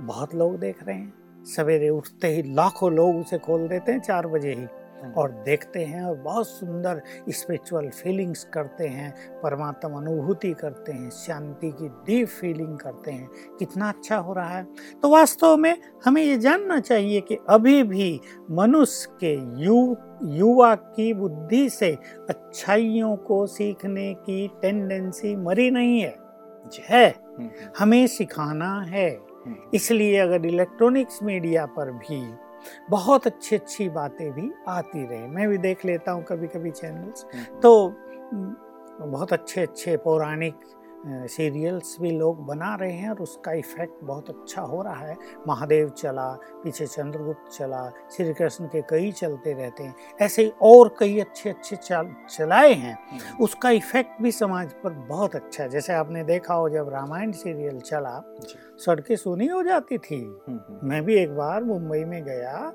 बहुत 0.00 0.34
लोग 0.34 0.58
देख 0.58 0.82
रहे 0.82 0.96
हैं, 0.96 1.44
सवेरे 1.46 1.88
उठते 1.88 2.28
ही 2.28 2.42
लाखों 2.54 2.92
लोग 2.92 3.16
उसे 3.16 3.38
खोल 3.38 3.68
देते 3.68 3.92
हैं, 3.92 4.00
चार 4.00 4.26
बजे 4.26 4.52
ही। 4.52 4.66
और 5.16 5.30
देखते 5.30 5.84
हैं 5.84 6.02
और 6.02 6.16
बहुत 6.16 6.48
सुंदर 6.48 7.02
स्पिरिचुअल 7.30 7.88
फीलिंग्स 7.88 8.44
करते 8.44 8.86
हैं 8.86 9.40
परमात्मा 9.42 9.98
अनुभूति 9.98 10.52
करते 10.52 10.92
हैं 10.92 11.10
शांति 11.10 11.70
की 11.70 11.88
डीप 11.88 12.28
फीलिंग 12.28 12.78
करते 12.78 13.10
हैं। 13.10 13.28
कितना 13.58 13.88
अच्छा 13.88 14.16
हो 14.16 14.32
रहा 14.32 14.48
है। 14.48 14.66
तो 15.02 15.08
वास्तव 15.08 15.56
में 15.56 15.78
हमें 16.04 16.22
ये 16.22 16.38
जानना 16.38 16.80
चाहिए 16.80 17.20
कि 17.20 17.38
अभी 17.48 17.82
भी 17.82 18.20
मनुष्य 18.50 19.10
के 19.24 19.64
यु 19.64 19.96
युवा 20.24 20.74
की 20.74 21.14
बुद्धि 21.14 21.68
से 21.68 21.98
अच्छाइयों 22.28 23.16
को 23.16 23.46
सीखने 23.46 24.14
की 24.14 24.48
टेंडेंसी 24.62 25.36
मरी 25.36 25.70
नहीं 25.70 26.00
है। 26.00 26.16
है। 26.88 27.08
हम्म, 27.08 27.50
हमें 27.78 28.06
सिखाना 28.06 28.80
है। 28.80 29.10
हम्म, 29.10 29.56
इसलिए 29.74 30.18
अगर 30.18 30.46
इलेक्ट्रॉनिक्स 30.46 31.22
मीडिया 31.22 31.66
पर 31.66 31.92
भी 31.92 32.34
बहुत 32.90 33.26
अच्छी 33.26 33.56
अच्छी 33.56 33.88
बातें 33.88 34.30
भी 34.32 34.50
आती 34.68 35.06
रहे। 35.06 35.26
मैं 35.28 35.48
भी 35.48 35.58
देख 35.58 35.84
लेता 35.84 36.12
हूँ 36.12 36.24
कभी 36.24 36.46
कभी 36.46 36.70
चैनल्स। 36.70 37.26
हम्म, 37.34 37.60
तो 37.60 37.94
बहुत 39.00 39.32
अच्छे 39.32 39.60
अच्छे 39.60 39.96
पौराणिक 39.96 40.60
सीरियल्स 41.06 41.96
भी 42.00 42.10
लोग 42.10 42.44
बना 42.46 42.74
रहे 42.74 42.92
हैं 42.92 43.08
और 43.10 43.16
उसका 43.16 43.52
इफ़ेक्ट 43.52 44.04
बहुत 44.04 44.28
अच्छा 44.30 44.62
हो 44.62 44.80
रहा 44.82 45.06
है। 45.06 45.16
महादेव 45.48 45.88
चला 45.88 46.28
पीछे 46.62 46.86
चंद्रगुप्त 46.86 47.50
चला 47.52 47.82
श्री 48.12 48.32
कृष्ण 48.34 48.66
के 48.66 48.82
कई 48.82 49.10
चलते 49.12 49.52
रहते 49.52 49.84
हैं। 49.84 49.94
ऐसे 50.20 50.42
ही 50.42 50.52
और 50.62 50.94
कई 50.98 51.18
अच्छे 51.20 51.50
अच्छे 51.50 51.76
चल 51.76 52.14
चलाए 52.30 52.72
हैं। 52.72 52.94
हम्म, 53.10 53.44
उसका 53.44 53.70
इफ़ेक्ट 53.70 54.22
भी 54.22 54.32
समाज 54.32 54.72
पर 54.84 54.92
बहुत 55.08 55.36
अच्छा 55.36 55.62
है। 55.62 55.68
जैसे 55.68 55.92
आपने 55.92 56.24
देखा 56.24 56.54
हो 56.54 56.68
जब 56.68 56.88
रामायण 56.88 57.32
सीरियल 57.32 57.80
चला। 57.80 58.18
सड़कें 58.78 59.16
सुनी 59.16 59.46
हो 59.46 59.62
जाती 59.62 59.98
थी। 59.98 60.20
हम्म, 60.20 60.58
हम्म, 60.68 60.88
मैं 60.88 61.02
भी 61.04 61.14
एक 61.14 61.34
बार 61.36 61.64
मुंबई 61.64 62.04
में 62.04 62.24
गया 62.24 62.72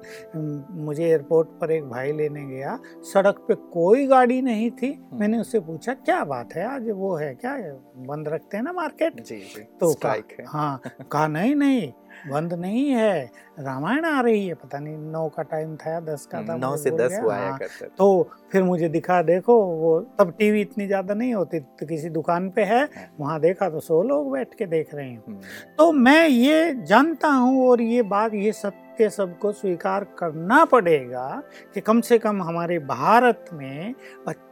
मुझे 0.71 1.05
एयरपोर्ट 1.05 1.47
पर 1.47 1.71
एक 1.71 1.83
भाई 1.83 2.11
लेने 2.11 2.45
गया 2.45 2.79
सड़क 3.13 3.39
पे 3.47 3.55
कोई 3.55 4.07
गाड़ी 4.07 4.41
नहीं 4.41 4.71
थी। 4.71 4.99
मैंने 5.13 5.39
उससे 5.39 5.59
पूछा 5.59 5.93
क्या 5.93 6.23
बात 6.23 6.53
है 6.53 6.65
आज 6.65 6.89
वो 6.89 7.15
है 7.15 7.35
क्या? 7.35 7.57
बंद 8.07 8.27
रखते 8.27 8.57
हैं 8.57 8.63
ना 8.63 8.73
मार्केट? 8.73 9.21
जी 9.21 9.35
जी। 9.35 9.61
तो 9.61 9.93
का, 9.93 10.11
है। 10.11 10.45
हाँ। 10.47 10.81
कहा 11.11 11.27
नहीं 11.27 11.55
नहीं 11.55 11.91
बंद 12.27 12.53
नहीं 12.53 12.89
है। 12.89 13.31
रामायण 13.59 14.05
आ 14.05 14.19
रही 14.21 14.47
है 14.47 14.53
पता 14.53 14.79
नहीं 14.79 14.97
नौ 15.11 15.27
का 15.29 15.43
टाइम 15.43 15.75
था 15.75 15.91
या 15.91 15.99
दस 16.01 16.25
का 16.31 16.41
था 16.43 16.55
नौ 16.57 16.75
से 16.77 16.91
दस 16.91 17.13
आया 17.13 17.49
हाँ, 17.49 17.57
करता 17.57 17.87
तो 17.97 18.29
फिर 18.51 18.63
मुझे 18.63 18.89
दिखा 18.89 19.21
देखो 19.23 19.57
वो 19.75 19.99
तब 20.19 20.33
टीवी 20.39 20.61
इतनी 20.61 20.87
ज़्यादा 20.87 21.13
नहीं 21.13 21.33
होती 21.33 21.59
तो 21.59 21.85
किसी 21.85 22.09
दुकान 22.09 22.49
पे 22.49 22.63
है। 22.63 22.87
वहाँ 23.19 23.39
देखा 23.39 23.69
तो 23.69 23.79
सौ 23.79 24.01
लोग 24.03 24.31
बैठ 24.31 24.53
के 24.53 24.65
देख 24.65 24.93
रहे 24.93 25.07
हैं। 25.07 25.23
हम्म, 25.27 25.39
तो 25.77 25.91
मैं 25.91 26.27
ये 26.27 26.73
जानता 26.83 27.27
हूँ 27.29 27.67
और 27.69 27.81
ये 27.81 28.01
बात 28.05 28.33
ये 28.33 28.51
सत्य 28.51 29.09
सबको 29.09 29.51
स्वीकार 29.51 30.03
करना 30.19 30.63
पड़ेगा 30.65 31.41
कि 31.73 31.81
कम 31.81 32.01
से 32.01 32.17
कम 32.19 32.41
हमारे 32.43 32.79
भारत 32.79 33.45
में 33.53 33.93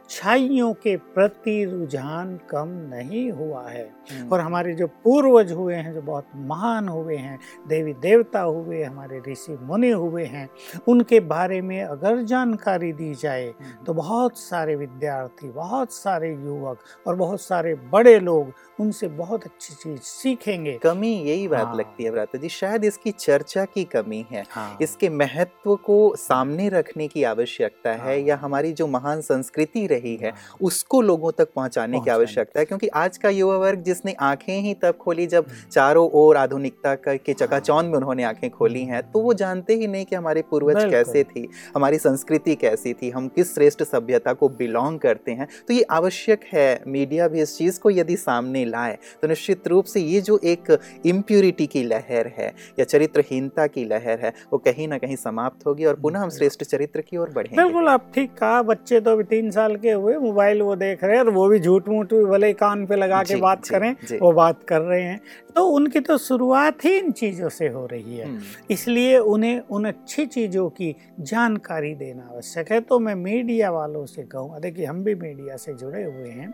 अच्छाइयों 0.08 0.72
के 0.74 0.96
प्रति 0.96 1.64
रुझान 1.64 2.40
कम 2.50 2.68
नहीं 2.92 3.30
हुआ 3.30 3.68
है। 3.68 3.82
हम्म, 4.12 4.28
और 4.28 4.40
हमारे 4.40 4.72
जो 4.74 4.86
पूर्वज 5.04 5.52
हुए 5.52 5.74
हैं 5.74 5.92
जो 5.94 6.02
बहुत 6.02 6.26
महान 6.36 6.88
हुए 6.88 7.16
हैं 7.16 7.38
देवी 7.68 7.92
देवता 7.92 8.40
हुए 8.40 8.82
हमारे 8.82 9.20
ऋषि 9.28 9.58
मुनि 9.62 9.90
हुए 9.90 10.24
हैं 10.24 10.48
उनके 10.88 11.20
बारे 11.20 11.60
में 11.60 11.82
अगर 11.82 12.22
जानकारी 12.22 12.92
दी 12.92 13.14
जाए 13.14 13.44
हम्म, 13.46 13.84
तो 13.84 13.94
बहुत 13.94 14.38
सारे 14.38 14.76
विद्यार्थी 14.76 15.48
बहुत 15.48 15.92
सारे 15.92 16.32
युवक 16.32 16.78
और 17.06 17.16
बहुत 17.16 17.40
सारे 17.40 17.74
बड़े 17.74 18.18
लोग 18.20 18.52
उनसे 18.80 19.08
बहुत 19.08 19.44
अच्छी 19.44 19.74
चीज़ 19.74 20.00
सीखेंगे। 20.00 20.78
कमी 20.82 21.12
यही 21.12 21.48
बात 21.48 21.66
हाँ। 21.66 21.76
लगती 21.76 22.04
है 22.04 22.10
भ्राता 22.10 22.38
जी। 22.38 22.48
शायद 22.48 22.84
इसकी 22.84 23.10
चर्चा 23.10 23.64
की 23.64 23.84
कमी 23.84 24.24
है। 24.32 24.44
हाँ। 24.50 24.78
इसके 24.82 25.08
महत्व 25.08 25.76
को 25.76 26.16
सामने 26.16 26.68
रखने 26.68 27.08
की 27.08 27.22
आवश्यकता 27.24 27.90
है 27.90 27.98
हाँ। 27.98 28.14
या 28.14 28.36
हमारी 28.36 28.72
जो 28.72 28.86
महान 28.86 29.20
संस्कृति 29.20 29.86
रही 29.86 29.97
है 30.00 30.30
हाँ। 30.30 30.56
उसको 30.62 31.00
लोगों 31.02 31.32
तक 31.32 31.48
पहुँचाने 31.56 32.00
की 32.00 32.10
आवश्यकता 32.10 32.60
है 32.60 32.64
क्योंकि 32.64 32.88
आज 32.96 33.18
का 33.18 33.28
युवा 33.30 33.56
वर्ग 33.56 33.82
जिसने 33.82 34.14
आँखें 34.20 34.60
ही 34.60 34.74
तब 34.74 34.96
खोली 34.96 35.26
जब 35.26 35.46
हम्म। 35.46 35.68
चारों 35.70 36.08
ओर 36.14 36.36
आधुनिकता 36.36 36.94
के 36.96 37.10
हाँ। 37.10 37.34
चकाचौंध 37.36 37.86
में 37.86 37.96
उन्होंने 37.96 38.24
आँखें 38.24 38.50
खोली 38.50 38.84
हैं 38.84 39.02
तो 39.12 39.20
वो 39.20 39.34
जानते 39.34 39.74
ही 39.74 39.86
नहीं 39.86 40.04
कि 40.04 40.16
हमारे 40.16 40.42
पूर्वज 40.50 40.84
कैसे 40.90 41.24
थी 41.24 41.48
हमारी 41.76 41.98
संस्कृति 41.98 42.54
कैसी 42.56 42.94
थी 42.94 43.10
हम 43.10 43.28
किस 43.28 43.54
श्रेष्ठ 43.54 43.82
सभ्यता 43.84 44.32
को 44.32 44.48
बिलोंग 44.58 44.98
करते 45.00 45.32
हैं 45.32 45.48
तो 45.68 45.74
ये 45.74 45.82
आवश्यक 45.92 46.44
है 46.52 46.68
मीडिया 46.88 47.28
भी 47.28 47.42
इस 47.42 47.56
चीज़ 47.58 47.80
को 47.80 47.90
यदि 47.90 48.16
सामने 48.18 48.64
लाए 48.66 48.98
तो 49.22 49.28
निश्चित 49.28 49.68
रूप 49.68 49.84
से 49.84 50.00
ये 50.02 50.20
जो 50.20 50.38
एक 50.44 50.70
इम्प्यूरिटी 51.06 51.66
की 51.66 51.82
लहर 51.84 52.26
है 52.36 52.52
या 52.78 52.84
चरित्रहीनता 52.84 53.66
की 53.68 53.84
लहर 53.84 54.20
है 54.20 54.32
वो 54.52 54.58
कहीं 54.60 54.88
ना 54.88 54.98
कहीं 54.98 55.16
समाप्त 55.18 55.66
होगी 55.66 55.84
और 55.84 56.00
पुनः 56.00 56.20
हम 56.20 56.30
श्रेष्ठ 56.30 56.64
चरित्र 56.64 57.00
की 57.00 57.16
ओर 57.16 57.30
बढ़ेंगे 57.30 57.62
बिल्कुल 57.62 57.88
आप 57.88 58.10
ठीक 58.14 58.34
कहा 58.34 58.62
बच्चे 58.64 59.00
तो 59.00 59.12
अभी 59.12 59.24
तीन 59.26 59.50
साल 59.50 59.76
के 59.76 59.87
हुए 59.92 60.16
मोबाइल 60.16 60.62
वो 60.62 60.76
देख 60.76 61.04
रहे 61.04 61.16
हैं 61.16 61.24
और 61.24 61.30
वो 61.30 61.48
भी 61.48 61.58
झूठ 61.58 61.88
मूठ 61.88 62.14
भी 62.14 62.24
भले 62.24 62.52
कान 62.52 62.86
पे 62.86 62.96
लगा 62.96 63.22
के 63.22 63.36
बात 63.36 63.64
जी, 63.64 63.70
करें 63.70 63.96
जी। 64.08 64.18
वो 64.18 64.32
बात 64.32 64.62
कर 64.62 64.80
रहे 64.80 65.02
हैं। 65.02 65.20
तो 65.56 65.64
उनकी 65.66 66.00
तो 66.00 66.18
शुरुआत 66.18 66.84
ही 66.84 66.96
इन 66.98 67.10
चीज़ों 67.12 67.48
से 67.48 67.68
हो 67.68 67.86
रही 67.86 68.16
है। 68.16 68.26
हम्म, 68.26 68.40
इसलिए 68.70 69.18
उन्हें 69.18 69.60
उन 69.60 69.84
अच्छी 69.84 70.26
चीज़ों 70.26 70.68
की 70.70 70.96
जानकारी 71.20 71.94
देना 71.94 72.22
आवश्यक 72.22 72.72
है। 72.72 72.80
तो 72.80 72.98
मैं 72.98 73.14
मीडिया 73.14 73.70
वालों 73.70 74.06
से 74.06 74.22
कहूँगा 74.22 74.58
देखिए 74.58 74.84
हम 74.84 75.04
भी 75.04 75.14
मीडिया 75.14 75.56
से 75.56 75.74
जुड़े 75.74 76.04
हुए 76.04 76.30
हैं। 76.30 76.50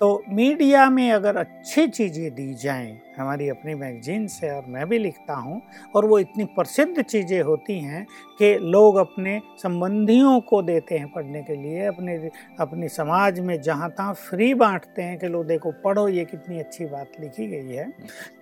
तो 0.00 0.22
मीडिया 0.28 0.90
में 0.90 1.10
अगर 1.12 1.36
अच्छी 1.36 1.86
चीज़ें 1.88 2.34
दी 2.34 2.54
जाएँ 2.54 2.98
हमारी 3.18 3.48
अपनी 3.48 3.74
मैगजीन 3.74 4.26
से 4.26 4.50
और 4.50 4.64
मैं 4.68 4.88
भी 4.88 4.98
लिखता 4.98 5.34
हूँ 5.34 5.60
और 5.94 6.04
वो 6.04 6.18
इतनी 6.18 6.44
प्रसिद्ध 6.44 7.02
चीज़ें 7.02 7.40
होती 7.42 7.78
हैं 7.80 8.04
कि 8.38 8.54
लोग 8.60 8.96
अपने 8.96 9.40
संबंधियों 9.58 10.40
को 10.40 10.62
देते 10.62 10.98
हैं 10.98 11.12
पढ़ने 11.12 11.42
के 11.42 11.56
लिए, 11.56 11.84
अपने 11.86 12.16
अपने 12.60 12.88
समाज 12.88 13.40
में 13.40 13.60
जहाँ 13.62 13.90
तहाँ 13.90 14.14
फ्री 14.14 14.52
बांटते 14.54 15.02
हैं 15.02 15.18
कि 15.18 15.28
लो 15.28 15.42
देखो 15.44 15.72
पढ़ो, 15.84 16.08
ये 16.08 16.24
कितनी 16.24 16.58
अच्छी 16.58 16.84
बात 16.84 17.12
लिखी 17.20 17.46
गई 17.46 17.74
है। 17.74 17.90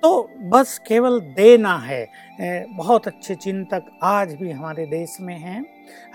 तो 0.02 0.28
बस 0.42 0.78
केवल 0.88 1.20
देना 1.36 1.76
है। 1.78 2.06
बहुत 2.76 3.06
अच्छे 3.06 3.34
चिंतक 3.34 3.90
आज 4.02 4.34
भी 4.34 4.50
हमारे 4.50 4.86
देश 4.86 5.16
में 5.20 5.36
हैं। 5.36 5.64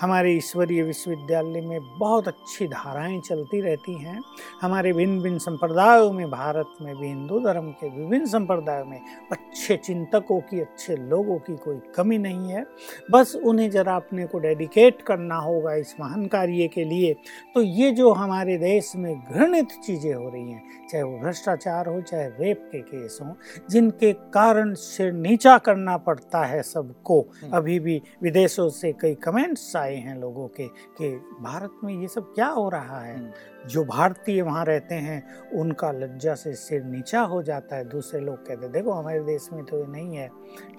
हमारे 0.02 0.32
ईश्वरीय 0.34 0.82
विश्वविद्यालय 0.84 1.62
में 1.62 1.80
बहुत 2.00 2.28
अच्छी 2.28 2.68
धाराएँ 2.68 3.20
चलती 3.20 3.60
रहती 3.62 3.94
हैं। 3.94 4.20
हमारे 4.62 4.94
भिन्न 4.94 5.22
भिन्न 5.22 5.38
संप्रदायों 5.38 6.12
में, 6.12 6.30
भारत 6.30 6.74
में 6.82 6.96
भी 6.96 7.08
हिंदू 7.08 7.40
धर्म 7.40 7.70
के 7.72 7.90
विभिन्न 7.90 8.26
संप्रदायों 8.48 8.86
में। 8.86 9.00
अच्छे 9.32 9.78
चिंतकों 9.78 10.40
की 10.40 10.60
अच्छे 10.60 10.96
लोगों 10.96 11.38
की 11.38 11.56
कोई 11.56 11.80
कमी 11.96 12.18
नहीं 12.18 12.50
है। 12.50 12.66
बस 13.12 13.36
उन्हें 13.36 13.70
जरा 13.72 13.96
अपने 13.96 14.26
को 14.26 14.40
डेडिकेट 14.40 15.02
करना 15.02 15.36
होगा 15.36 15.74
इस 15.74 15.96
महान 16.00 16.26
कार्य 16.28 16.68
के 16.68 16.84
लिए। 16.84 17.14
तो 17.56 17.62
ये 17.62 17.92
जो 17.92 18.12
हमारे 18.12 18.58
देश 18.58 18.92
में 18.96 19.14
घृणित 19.20 19.68
चीज़ें 19.84 20.14
हो 20.14 20.30
रही 20.30 20.52
हैं 20.52 20.88
चाहे 20.92 21.04
वो 21.04 21.18
भ्रष्टाचार 21.20 21.88
हो 21.88 22.02
चाहे 22.02 22.28
रेप 22.28 22.70
के 22.72 22.80
केस 22.80 23.20
हों 23.22 23.34
जिनके 23.70 24.14
कारण 24.14 24.74
सिर 24.74 25.12
नीचा 25.14 25.58
करना 25.58 25.98
पड़ता 25.98 26.46
है 26.46 26.62
सबको। 26.64 27.22
हम्म। 27.22 27.52
अभी 27.54 27.80
भी 27.80 28.02
विदेशों 28.24 28.70
से 28.70 28.92
कई 28.94 29.16
कमेंट्स 29.16 29.76
आए 29.76 29.96
हैं 29.96 30.16
लोगों 30.18 30.48
के 30.48 30.68
कि 30.68 31.10
भारत 31.42 31.72
में 31.84 31.94
ये 32.02 32.08
सब 32.08 32.34
क्या 32.36 32.48
हो 32.48 32.70
रहा 32.70 33.00
है? 33.02 33.18
हम्म, 33.18 33.32
जो 33.68 33.84
भारतीय 33.84 34.42
वहाँ 34.42 34.64
रहते 34.66 34.96
हैं 34.96 35.24
उनका 35.52 35.92
लज्जा 35.92 36.34
से 36.36 36.54
सिर 36.54 36.84
नीचा 36.84 37.22
हो 37.22 37.42
जाता 37.44 37.76
है। 37.76 37.88
दूसरे 37.90 38.20
लोग 38.20 38.36
कहते 38.38 38.64
हैं 38.64 38.72
देखो 38.72 38.92
हमारे 38.92 39.20
देश 39.20 39.48
में 39.54 39.64
तो 39.66 39.80
ये 39.80 39.86
नहीं 39.88 40.16
है। 40.16 40.30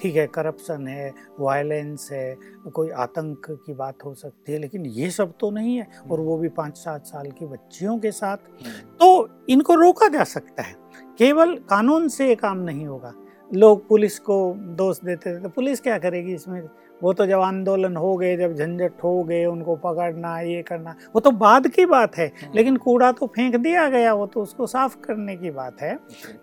ठीक 0.03 0.17
है 0.17 0.27
करप्शन 0.27 0.89
है 0.89 1.13
वायलेंस 1.41 2.09
है 2.13 2.37
कोई 2.75 2.91
आतंक 2.91 3.47
की 3.67 3.75
बात 3.75 4.05
हो 4.05 4.15
सकती 4.15 4.53
है 4.53 4.59
लेकिन 4.59 4.87
ये 4.87 5.11
सब 5.11 5.33
तो 5.41 5.51
नहीं 5.51 5.77
है। 5.77 5.87
और 6.11 6.21
वो 6.21 6.37
भी 6.39 6.49
पाँच 6.49 6.77
सात 6.77 7.07
साल 7.07 7.31
की 7.31 7.47
बच्चियों 7.47 7.99
के 7.99 8.11
साथ। 8.11 8.37
हम्म, 8.37 8.97
तो 8.97 9.29
इनको 9.49 9.75
रोका 9.75 10.09
जा 10.09 10.25
सकता 10.25 10.63
है। 10.63 10.75
केवल 11.19 11.55
कानून 11.71 12.09
से 12.09 12.29
ये 12.29 12.35
काम 12.35 12.59
नहीं 12.59 12.87
होगा। 12.87 13.15
लोग 13.51 13.87
पुलिस 13.89 14.19
को 14.19 14.55
दोष 14.77 14.99
देते 15.05 15.35
थे 15.37 15.41
तो 15.43 15.49
पुलिस 15.49 15.81
क्या 15.81 15.99
करेगी 15.99 16.35
इसमें? 16.35 16.63
वो 17.03 17.13
तो 17.13 17.27
जब 17.27 17.41
आंदोलन 17.41 17.97
हो 17.97 18.17
गए 18.17 18.37
जब 18.37 18.55
झंझट 18.55 19.03
हो 19.05 19.23
गए 19.25 19.45
उनको 19.45 19.75
पकड़ना 19.77 20.39
ये 20.41 20.63
करना 20.63 20.95
वो 21.15 21.21
तो 21.21 21.31
बाद 21.33 21.67
की 21.69 21.85
बात 21.87 22.17
है 22.17 22.31
लेकिन 22.55 22.77
कूड़ा 22.77 23.11
तो 23.13 23.27
फेंक 23.27 23.57
दिया 23.57 23.89
गया 23.89 24.15
वो 24.15 24.27
तो 24.27 24.43
उसको 24.43 24.67
साफ़ 24.67 24.97
करने 24.97 25.37
की 25.37 25.51
बात 25.51 25.83
है। 25.83 25.95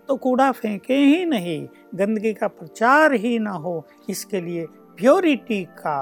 तो 0.08 0.16
कूड़ा 0.16 0.50
फेंके 0.52 0.94
ही 0.94 1.24
नहीं 1.24 1.66
गंदगी 1.94 2.32
का 2.34 2.48
प्रचार 2.48 3.12
ही 3.14 3.38
ना 3.38 3.50
हो 3.50 3.84
इसके 4.10 4.40
लिए 4.40 4.66
प्योरिटी 4.98 5.62
का 5.64 5.98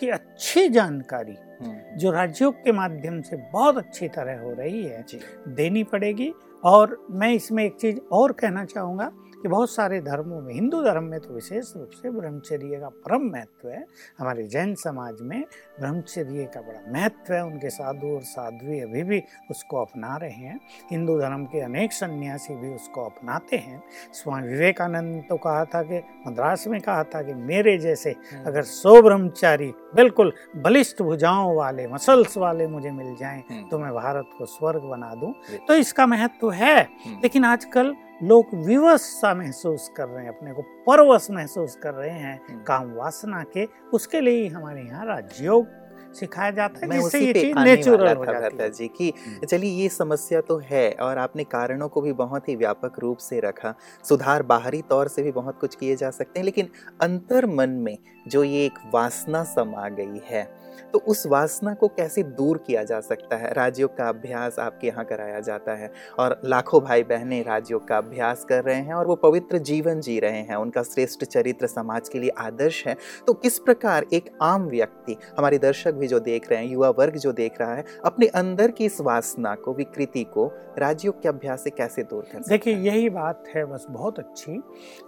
की 0.00 0.08
अच्छी 0.08 0.68
जानकारी 0.68 1.36
हम्म, 1.60 1.96
जो 1.96 2.10
राजयोग 2.10 2.54
के 2.54 2.72
माध्यम 2.72 3.20
से 3.22 3.36
बहुत 3.52 3.76
अच्छी 3.76 4.08
तरह 4.08 4.40
हो 4.40 4.52
रही 4.52 4.82
है 4.82 5.04
देनी 5.48 5.84
पड़ेगी। 5.84 6.32
और 6.64 6.96
मैं 7.10 7.32
इसमें 7.32 7.64
एक 7.64 7.74
चीज़ 7.76 7.98
और 8.12 8.32
कहना 8.32 8.64
चाहूँगा 8.64 9.10
कि 9.44 9.48
बहुत 9.48 9.70
सारे 9.70 10.00
धर्मों 10.00 10.40
में 10.40 10.52
हिंदू 10.54 10.82
धर्म 10.82 11.04
में 11.04 11.20
तो 11.20 11.34
विशेष 11.34 11.72
रूप 11.76 11.90
से 11.92 12.10
ब्रह्मचर्य 12.10 12.76
का 12.76 12.88
परम 12.88 13.22
महत्व 13.22 13.68
है। 13.68 13.84
हमारे 14.18 14.42
जैन 14.42 14.74
समाज 14.74 15.20
में 15.20 15.44
ब्रह्मचर्य 15.80 16.44
का 16.54 16.60
बड़ा 16.60 16.92
महत्व 16.92 17.34
है। 17.34 17.44
उनके 17.44 17.70
साधु 17.70 18.14
और 18.14 18.22
साध्वी 18.22 18.80
अभी 18.80 19.02
भी 19.02 19.22
उसको 19.50 19.80
अपना 19.80 20.16
रहे 20.16 20.30
हैं। 20.30 20.60
हिंदू 20.90 21.18
धर्म 21.20 21.44
के 21.44 21.60
अनेक 21.60 21.92
सन्यासी 21.92 22.54
भी 22.54 22.74
उसको 22.74 23.04
अपनाते 23.04 23.56
हैं। 23.56 23.82
स्वामी 24.12 24.48
विवेकानंद 24.48 25.22
तो 25.28 25.36
कहा 25.36 25.64
था 25.64 25.82
कि 25.82 26.02
मद्रास 26.26 26.66
में 26.66 26.80
कहा 26.80 27.04
था 27.04 27.22
कि 27.22 27.34
मेरे 27.34 27.76
जैसे 27.78 28.10
हम्म, 28.10 28.44
अगर 28.44 28.62
सौ 28.62 29.02
ब्रह्मचारी 29.02 29.72
बिल्कुल 29.94 30.32
बलिष्ठ 30.56 31.02
भुजाओं 31.02 31.54
वाले 31.56 31.86
मसल्स 31.86 32.38
वाले 32.38 32.66
मुझे 32.66 32.90
मिल 32.90 33.14
जाएँ 33.16 33.42
हम्म, 33.50 33.68
तो 33.68 33.78
मैं 33.78 33.92
भारत 33.92 34.30
को 34.38 34.46
स्वर्ग 34.46 34.82
बना 34.82 35.14
दूँ। 35.14 35.34
तो 35.68 35.74
इसका 35.74 36.06
महत्व 36.06 36.50
है। 36.50 36.80
हम्म, 36.82 37.20
लेकिन 37.22 37.44
आजकल 37.44 37.94
लोग 38.24 38.54
विवश 38.66 39.00
सा 39.00 39.34
महसूस 39.34 39.90
कर 39.96 40.08
रहे 40.08 40.24
हैं 40.24 40.36
अपने 40.36 40.52
को 40.52 40.62
परवश 40.86 41.26
महसूस 41.30 41.76
कर 41.82 41.94
रहे 41.94 42.10
हैं। 42.10 42.40
हम्म, 42.48 42.62
काम 42.62 42.92
वासना 42.94 43.42
के 43.54 43.68
उसके 43.92 44.20
लिए 44.20 44.42
ही 44.42 44.48
हमारे 44.48 44.82
यहाँ 44.82 45.06
राजयोग 45.06 45.66
सिखाया 46.14 46.50
जाता 46.50 46.86
है 46.86 47.00
जिससे 47.00 47.20
ये 47.20 47.32
चीज़ 47.32 47.58
नेचुरल 47.58 48.16
हो 48.16 48.24
जाती 48.24 48.56
है। 48.56 48.70
जी 48.70 48.88
कि 48.88 49.12
हम्म। 49.26 49.46
चलिए 49.46 49.70
ये 49.72 49.88
समस्या 49.88 50.40
तो 50.40 50.58
है 50.64 50.90
और 51.02 51.18
आपने 51.18 51.44
कारणों 51.44 51.88
को 51.88 52.00
भी 52.00 52.12
बहुत 52.12 52.48
ही 52.48 52.56
व्यापक 52.56 52.98
रूप 52.98 53.18
से 53.18 53.40
रखा। 53.40 53.74
सुधार 54.04 54.42
बाहरी 54.42 54.82
तौर 54.82 55.08
से 55.08 55.22
भी 55.22 55.32
बहुत 55.32 55.58
कुछ 55.60 55.74
किए 55.74 55.96
जा 55.96 56.10
सकते 56.10 56.40
हैं 56.40 56.44
लेकिन 56.44 56.68
अंतर 57.00 57.46
मन 57.46 57.70
में 57.70 57.96
जो 58.28 58.44
ये 58.44 58.64
एक 58.66 58.78
वासना 58.94 59.42
समा 59.44 59.88
गई 59.88 60.20
है 60.26 60.44
तो 60.92 60.98
उस 60.98 61.26
वासना 61.26 61.74
को 61.74 61.88
कैसे 61.88 62.22
दूर 62.22 62.58
किया 62.58 62.84
जा 62.84 63.00
सकता 63.00 63.36
है? 63.36 63.52
राजयोग 63.52 63.96
का 63.96 64.08
अभ्यास 64.08 64.58
आपके 64.58 64.86
यहाँ 64.86 65.04
कराया 65.04 65.40
जाता 65.40 65.74
है 65.74 65.90
और 66.18 66.40
लाखों 66.44 66.80
भाई 66.80 67.02
बहनें 67.02 67.44
राजयोग 67.44 67.88
का 67.88 67.98
अभ्यास 67.98 68.44
कर 68.44 68.64
रहे 68.64 68.76
हैं 68.76 68.94
और 68.94 69.06
वो 69.06 69.14
पवित्र 69.16 69.58
जीवन 69.58 70.00
जी 70.00 70.18
रहे 70.20 70.40
हैं। 70.40 70.56
उनका 70.56 70.82
श्रेष्ठ 70.82 71.24
चरित्र 71.24 71.66
समाज 71.66 72.08
के 72.08 72.18
लिए 72.18 72.30
आदर्श 72.38 72.86
है। 72.86 72.96
तो 73.26 73.32
किस 73.34 73.58
प्रकार 73.58 74.06
एक 74.12 74.30
आम 74.42 74.66
व्यक्ति 74.68 75.16
हमारे 75.38 75.58
दर्शक 75.58 75.94
भी 75.94 76.06
जो 76.06 76.20
देख 76.20 76.50
रहे 76.50 76.64
हैं 76.64 76.72
युवा 76.72 76.90
वर्ग 76.90 77.16
जो 77.16 77.32
देख 77.32 77.60
रहा 77.60 77.74
है 77.74 77.84
अपने 78.04 78.26
अंदर 78.26 78.70
की 78.70 78.84
इस 78.84 79.00
वासना 79.00 79.54
को 79.54 79.74
विकृति 79.74 80.24
को 80.24 80.52
राजयोग 80.78 81.22
के 81.22 81.28
अभ्यास 81.28 81.64
से 81.64 81.70
कैसे 81.70 82.02
दूर 82.02 82.22
कर 82.32 82.38
देखिए 82.38 82.76
यही 82.76 83.10
बात 83.10 83.44
है 83.56 83.64
बस 83.64 83.86
बहुत 83.90 84.18
अच्छी 84.18 84.60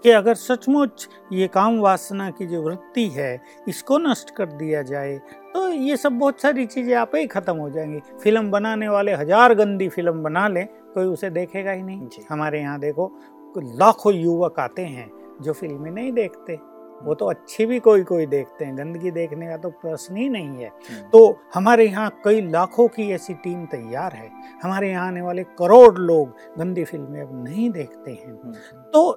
कि 0.03 0.11
अगर 0.11 0.35
सचमुच 0.35 1.09
ये 1.33 1.49
काम 1.49 1.81
वासना 1.81 2.31
की 2.31 2.47
जो 2.47 2.63
वृत्ति 2.63 3.07
है 3.09 3.41
इसको 3.69 3.99
नष्ट 3.99 4.31
कर 4.37 4.47
दिया 4.47 4.83
जाए 4.83 5.21
तो 5.57 5.69
ये 5.69 5.97
सब 5.97 6.13
बहुत 6.13 6.41
सारी 6.41 6.65
चीज़ें 6.67 6.95
आप 6.95 7.15
ही 7.17 7.27
खत्म 7.27 7.55
हो 7.57 7.69
जाएँगी। 7.71 8.01
फ़िल्म 8.23 8.51
बनाने 8.51 8.89
वाले 8.89 9.13
हज़ार 9.13 9.55
गंदी 9.55 9.89
फ़िल्म 9.89 10.23
बना 10.23 10.47
लें 10.49 10.67
कोई 10.95 11.05
उसे 11.05 11.31
देखेगा 11.31 11.73
ही 11.73 11.83
नहीं। 11.83 12.25
हमारे 12.31 12.61
यहाँ 12.61 12.79
देखो 12.81 13.11
लाखों 13.57 14.13
युवक 14.15 14.59
आते 14.61 14.83
हैं 14.83 15.11
जो 15.43 15.53
फ़िल्में 15.53 15.91
नहीं 15.91 16.13
देखते। 16.13 16.59
वो 17.03 17.15
तो 17.15 17.27
अच्छी 17.27 17.67
भी 17.67 17.79
कोई 17.81 18.03
कोई 18.03 18.27
देखते 18.27 18.65
हैं 18.65 18.77
गंदगी 18.79 19.11
देखने 19.11 19.47
का 19.47 19.57
तो 19.57 19.71
प्रश्न 19.73 20.17
ही 20.17 20.29
नहीं 20.29 20.63
है। 20.63 20.69
हम्म, 20.69 21.09
तो 21.11 21.39
हमारे 21.55 21.87
यहाँ 21.87 22.11
कई 22.25 22.41
लाखों 22.43 22.87
की 22.89 23.11
ऐसी 23.13 23.35
टीम 23.35 23.65
तैयार 23.67 24.13
है। 24.13 24.31
हमारे 24.63 24.91
यहाँ 24.91 25.07
आने 25.07 25.23
वाले 25.23 25.43
करोड़ 25.59 25.99
लोग 25.99 26.59
गंदी 26.59 26.85
फ़िल्में 26.85 27.21
अब 27.23 27.31
नहीं 27.45 27.71
देखते 27.71 28.11
हैं। 28.11 28.33
हम्म, 28.33 28.53
तो 28.85 29.13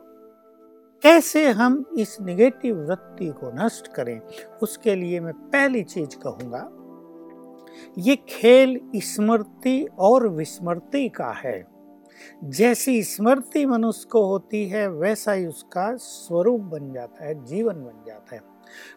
कैसे 1.03 1.46
हम 1.50 1.84
इस 1.98 2.18
निगेटिव 2.22 2.77
वृत्ति 2.77 3.27
को 3.39 3.51
नष्ट 3.56 3.88
करें, 3.88 4.20
उसके 4.62 4.96
लिए 4.96 5.20
मैं 5.20 5.34
पहली 5.34 5.84
चीज़ 5.84 6.18
कहूँगा, 6.18 6.70
ये 7.98 8.15
खेल 8.29 8.79
स्मृति 8.96 9.88
और 10.00 10.27
विस्मृति 10.27 11.08
का 11.10 11.32
है। 11.36 11.68
जैसी 12.44 13.01
स्मृति 13.03 13.65
मनुष्य 13.65 14.08
को 14.12 14.25
होती 14.25 14.68
है, 14.70 14.88
वैसा 14.88 15.32
ही 15.32 15.46
उसका 15.46 15.96
स्वरूप 15.96 16.62
बन 16.62 16.91
जाता 16.94 17.25
है, 17.25 17.44
जीवन 17.46 17.75
बन 17.75 18.03
जाता 18.08 18.36
है। 18.36 18.41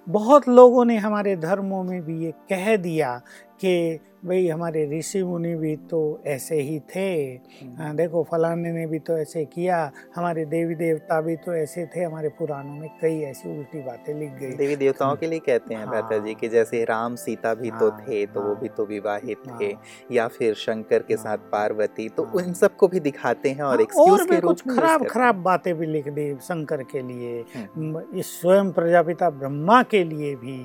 बहुत 0.08 0.48
लोगों 0.48 0.84
ने 0.84 0.96
हमारे 0.96 1.36
धर्मों 1.36 1.82
में 1.84 2.00
भी 2.02 2.18
ये 2.24 2.30
कह 2.50 2.76
दिया 2.76 3.20
कि 3.64 4.00
भाई 4.26 4.46
हमारे 4.48 4.84
ऋषि 4.88 5.22
मुनि 5.22 5.54
भी 5.54 5.74
तो 5.90 5.98
ऐसे 6.26 6.60
ही 6.60 6.78
थे 6.94 7.08
हम्म, 7.34 7.76
हाँ, 7.78 7.94
देखो 7.96 8.22
फलाने 8.22 8.72
ने 8.72 8.86
भी 8.86 8.98
तो 8.98 9.16
ऐसे 9.18 9.44
किया 9.44 9.78
हमारे 10.16 10.44
देवी 10.44 10.74
देवता 10.74 11.20
भी 11.20 11.34
तो 11.36 11.54
ऐसे 11.54 11.86
थे 11.86 12.02
हमारे 12.02 12.28
पुराणों 12.28 12.74
में 12.74 12.88
कई 13.00 13.18
ऐसी 13.20 13.48
उल्टी 13.50 13.80
बातें 13.82 14.12
लिख 14.14 14.32
गई 14.32 14.50
देवी 14.56 14.76
देवताओं 14.76 15.16
के 15.16 15.26
लिए 15.26 15.38
कहते 15.38 15.74
हैं 15.74 15.86
भरत 15.86 16.12
जी 16.14 16.30
हाँ। 16.30 16.40
कि 16.40 16.48
जैसे 16.48 16.84
राम 16.84 17.14
सीता 17.14 17.54
भी 17.54 17.68
हाँ, 17.68 17.80
तो 17.80 17.90
हाँ, 17.90 18.00
थे 18.00 18.24
तो 18.26 18.40
वो 18.40 18.54
भी 18.54 18.66
हाँ, 18.66 18.76
तो 18.76 18.86
विवाहित 18.86 19.48
हाँ, 19.48 19.58
थे 19.60 19.66
हाँ। 19.66 19.82
या 20.12 20.28
फिर 20.28 20.54
शंकर 20.56 21.02
के 21.02 21.14
हाँ, 21.14 21.22
साथ 21.24 21.50
पार्वती 21.52 22.08
तो 22.10 22.24
हाँ। 22.24 22.44
इन 22.44 22.52
सबको 22.54 22.88
भी 22.88 23.00
दिखाते 23.00 23.50
हैं 23.50 23.62
और 23.62 23.74
हाँ, 23.74 23.82
एक्सक्यूज 23.82 24.26
के 24.30 24.40
रूप 24.40 24.50
कुछ 24.50 24.66
में 24.66 24.76
खराब 24.76 25.06
खराब 25.08 25.42
बातें 25.42 25.74
भी 25.74 25.86
लिख 25.86 26.08
दी 26.10 26.32
शंकर 26.42 26.82
के 26.84 27.02
लिए 27.02 27.44
हम्म, 27.56 28.02
इस 28.14 28.40
स्वयं 28.40 28.72
प्रजापिता 28.72 29.30
ब्रह्मा 29.32 29.82
के 29.90 30.04
लिए 30.04 30.34
भी 30.36 30.56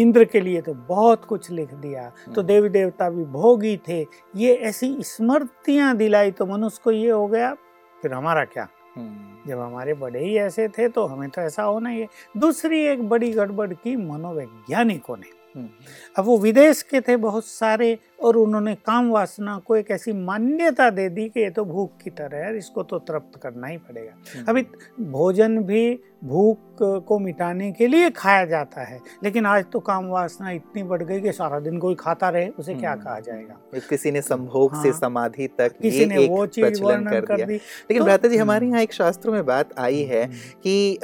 इंद्र 0.00 0.24
के 0.24 0.40
लिए 0.40 0.60
तो 0.62 0.74
बहुत 0.88 1.24
कुछ 1.24 1.50
लिख 1.52 1.74
दिया 1.76 2.08
तो 2.08 2.30
हम्म। 2.30 2.43
देवी 2.44 2.68
देवता 2.68 3.10
भी 3.10 3.24
भोगी 3.24 3.76
थे। 3.88 4.00
ये 4.36 4.54
ऐसी 4.54 4.96
स्मृतियाँ 5.00 5.96
दिलाई 5.96 6.30
तो 6.30 6.46
मनुष्य 6.46 6.80
को 6.84 6.90
ये 6.90 7.10
हो 7.10 7.26
गया 7.26 7.54
फिर 8.02 8.12
हमारा 8.12 8.44
क्या? 8.44 8.68
हम्म, 8.96 9.50
जब 9.50 9.58
हमारे 9.58 9.94
बड़े 9.94 10.24
ही 10.24 10.36
ऐसे 10.38 10.68
थे 10.68 10.88
तो 10.88 11.04
हमें 11.06 11.28
तो 11.30 11.40
ऐसा 11.42 11.62
होना 11.62 11.90
ही 11.90 12.00
है। 12.00 12.08
दूसरी 12.36 12.80
एक 12.82 13.08
बड़ी 13.08 13.30
गड़बड़ 13.32 13.72
की 13.72 13.96
मनोवैज्ञानिकों 13.96 15.16
ने 15.16 15.43
अब 15.56 16.24
वो 16.24 16.38
विदेश 16.38 16.82
के 16.82 17.00
थे 17.00 17.16
बहुत 17.16 17.44
सारे 17.44 17.98
और 18.24 18.36
उन्होंने 18.36 18.74
काम 18.74 19.10
वासना 19.10 19.58
को 19.58 19.76
एक 19.76 19.90
ऐसी 19.90 20.12
मान्यता 20.12 20.88
दे 20.90 21.08
दी 21.08 21.28
कि 21.28 21.40
ये 21.40 21.50
तो 21.50 21.64
भूख 21.64 21.90
की 22.04 22.10
तरह 22.10 22.44
है 22.46 22.56
इसको 22.58 22.82
तो 22.82 22.98
तृप्त 22.98 23.38
करना 23.42 23.66
ही 23.66 23.76
पड़ेगा। 23.78 24.12
हम्म, 24.34 24.44
अभी 24.48 24.62
भोजन 25.10 25.58
भी 25.58 26.00
भूख 26.24 26.58
को 27.08 27.18
मिटाने 27.18 27.70
के 27.72 27.86
लिए 27.86 28.10
खाया 28.10 28.44
जाता 28.44 28.82
है 28.82 29.00
लेकिन 29.24 29.46
आज 29.46 29.64
तो 29.72 29.80
काम 29.80 30.06
वासना 30.06 30.50
इतनी 30.50 30.82
बढ़ 30.82 31.02
गई 31.02 31.20
कि 31.20 31.32
सारा 31.32 31.60
दिन 31.60 31.78
कोई 31.78 31.94
खाता 31.94 32.28
रहे 32.28 32.48
उसे 32.48 32.74
क्या 32.74 32.92
हम्म, 32.92 33.02
कहा 33.04 33.20
जाएगा? 33.20 33.80
किसी 33.88 34.10
ने 34.10 34.22
संभोग 34.22 34.74
हाँ, 34.74 34.82
से। 34.82 34.92
समाधि 34.92 35.46
तक 35.58 35.78
किसी 35.82 35.98
ये 35.98 36.06
ने 36.06 36.26
वो 36.28 36.46
चीज़ 36.46 36.82
वर्णन 36.82 37.10
कर 37.10 37.20
कर 37.20 37.44
दी। 37.44 37.54
लेकिन 37.54 37.98
तो- 37.98 38.06
भ्राता 38.06 38.28
जी 38.28 38.36
हमारे 38.36 38.66
हम्म। 38.66 38.74
यहाँ 38.74 38.82
एक 38.82 38.92
शास्त्रों 38.92 39.32
में 39.32 39.44
बात 39.46 39.78
आई 39.78 40.02
है 40.02 40.24
हम्म, 40.24 40.36
कि 40.62 40.98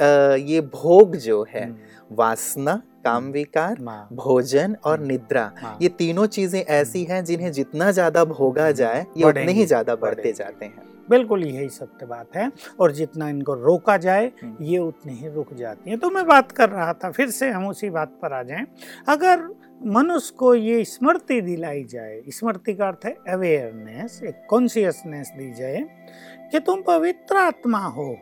ये 0.51 0.61
भोग 0.61 1.15
जो 1.15 1.45
है 1.49 1.63
हम्म, 1.65 2.15
वासना 2.15 2.81
काम 3.03 3.31
विकार 3.31 3.77
हाँ, 3.81 4.07
भोजन 4.13 4.75
और 4.85 4.97
हम्म, 4.97 5.07
निद्रा। 5.07 5.77
ये 5.81 5.89
तीनों 5.89 6.25
चीज़ें 6.27 6.61
ऐसी 6.61 7.03
हैं 7.03 7.23
जिन्हें 7.25 7.51
जितना 7.51 7.91
ज़्यादा 7.91 8.23
भोगा 8.25 8.71
जाए 8.73 9.05
ये 9.17 9.23
उतने 9.23 9.51
ही 9.51 9.65
ज़्यादा 9.65 9.95
बढ़ते 9.97 10.33
जाते 10.33 10.65
हैं। 10.65 10.89
बिल्कुल 11.09 11.43
यही 11.43 11.67
सत्य 11.69 12.05
बात 12.05 12.35
है 12.35 12.51
और 12.79 12.91
जितना 12.91 13.29
इनको 13.29 13.53
रोका 13.55 13.95
जाए 13.97 14.31
हम्म। 14.43 14.63
ये 14.63 14.77
उतनी 14.79 15.13
ही 15.13 15.29
रुक 15.29 15.53
जाती 15.53 15.89
है। 15.89 15.97
तो 15.97 16.09
मैं 16.09 16.25
बात 16.27 16.51
कर 16.51 16.69
रहा 16.69 16.93
था 16.93 17.11
फिर 17.11 17.29
से 17.29 17.49
हम 17.49 17.67
उसी 17.67 17.89
बात 17.89 18.17
पर 18.21 18.33
आ 18.33 18.41
जाएँ। 18.43 18.65
अगर 19.07 19.47
मनुष्य 19.87 20.35
को 20.37 20.53
ये 20.55 20.83
स्मृति 20.85 21.39
दिलाई 21.41 21.83
जाए 21.83 22.21
स्मृति 22.29 22.73
का 22.73 22.87
अर्थ 22.87 23.05
है 23.05 23.15
अवेयरनेस 23.29 24.19
एक 24.23 24.45
कॉन्शियसनेस 24.49 25.31
दी 25.37 25.51
जाए 25.53 25.83
कि 26.51 26.59
तुम 26.59 26.81
पवित्र 26.81 27.37
आत्मा 27.37 27.79
हो। 27.79 28.13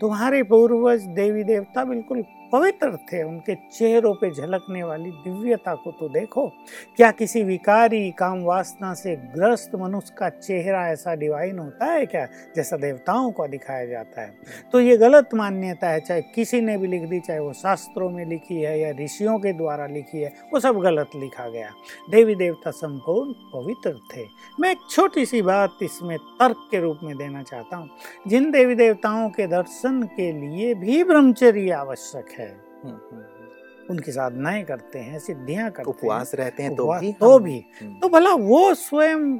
तुम्हारे 0.00 0.42
पूर्वज 0.42 1.02
देवी 1.16 1.42
देवता 1.44 1.84
बिल्कुल 1.84 2.22
पवित्र 2.52 2.96
थे, 2.96 3.22
उनके 3.22 3.54
चेहरों 3.54 4.14
पे 4.14 4.30
झलकने 4.30 4.82
वाली 4.82 5.10
दिव्यता 5.10 5.74
को 5.74 5.90
तो 5.90 6.08
देखो। 6.08 6.46
क्या 6.96 7.10
किसी 7.10 7.42
विकारी 7.42 8.10
काम 8.10 8.42
वासना 8.42 8.94
से 8.94 9.16
ग्रस्त 9.16 9.70
मनुष्य 9.74 10.14
का 10.18 10.28
चेहरा 10.28 10.88
ऐसा 10.88 11.14
डिवाइन 11.14 11.58
होता 11.58 11.84
है 11.84 12.06
क्या, 12.06 12.26
जैसा 12.56 12.76
देवताओं 12.76 13.30
को 13.30 13.46
दिखाया 13.48 13.86
जाता 13.86 14.20
है? 14.20 14.34
तो 14.72 14.80
ये 14.80 14.96
गलत 14.96 15.28
मान्यता 15.34 15.88
है, 15.88 16.00
चाहे 16.00 16.22
किसी 16.22 16.60
ने 16.60 16.76
भी 16.78 16.86
लिख 16.86 17.02
दी, 17.02 17.20
चाहे 17.20 17.38
वो 17.38 17.52
शास्त्रों 17.52 18.10
में 18.10 18.24
लिखी 18.26 18.60
है 18.60 18.78
या 18.80 18.90
ऋषियों 19.04 19.38
के 19.38 19.52
द्वारा 19.52 19.86
लिखी 19.86 20.18
है, 20.18 20.32
वो 20.52 20.60
सब 20.60 20.78
गलत 20.78 21.10
लिखा 21.16 21.48
गया। 21.48 21.70
देवी 22.10 22.34
देवता 22.34 22.70
संपूर्ण 22.70 23.32
पवित्र 23.32 23.98
थे। 24.16 24.26
मैं 24.60 24.70
एक 24.70 24.78
छोटी 24.90 25.26
सी 25.26 25.42
बात 25.42 25.78
इसमें 25.82 26.18
तर्क 26.18 26.68
के 26.70 26.80
रूप 26.80 26.98
में 27.02 27.16
देना 27.16 27.42
चाहता 27.42 27.76
हूँ। 27.76 27.90
जिन 28.28 28.50
देवी 28.50 28.74
देवताओं 28.74 29.28
के 29.30 29.46
दर्शन 29.46 30.02
के 30.02 30.32
लिए 30.32 30.74
भी 30.74 31.04
ब्रह्मचर्य 31.04 31.70
आवश्यक 31.70 32.26
है 32.38 32.39
हम्म, 32.44 32.94
हम्म, 32.94 33.22
उनकी 33.90 34.12
साधनाएँ 34.12 34.64
करते 34.64 34.98
हैं 34.98 35.18
सिद्धियाँ 35.18 35.70
करते 35.70 35.90
उपवास 35.90 36.34
रहते 36.34 36.62
हैं 36.62 36.74
तो 36.74 36.98
भी 36.98 37.12
तो 37.12 37.38
भी। 37.38 37.64
हम्म, 37.82 38.00
तो 38.00 38.08
भला 38.08 38.34
वो 38.34 38.74
स्वयं 38.74 39.38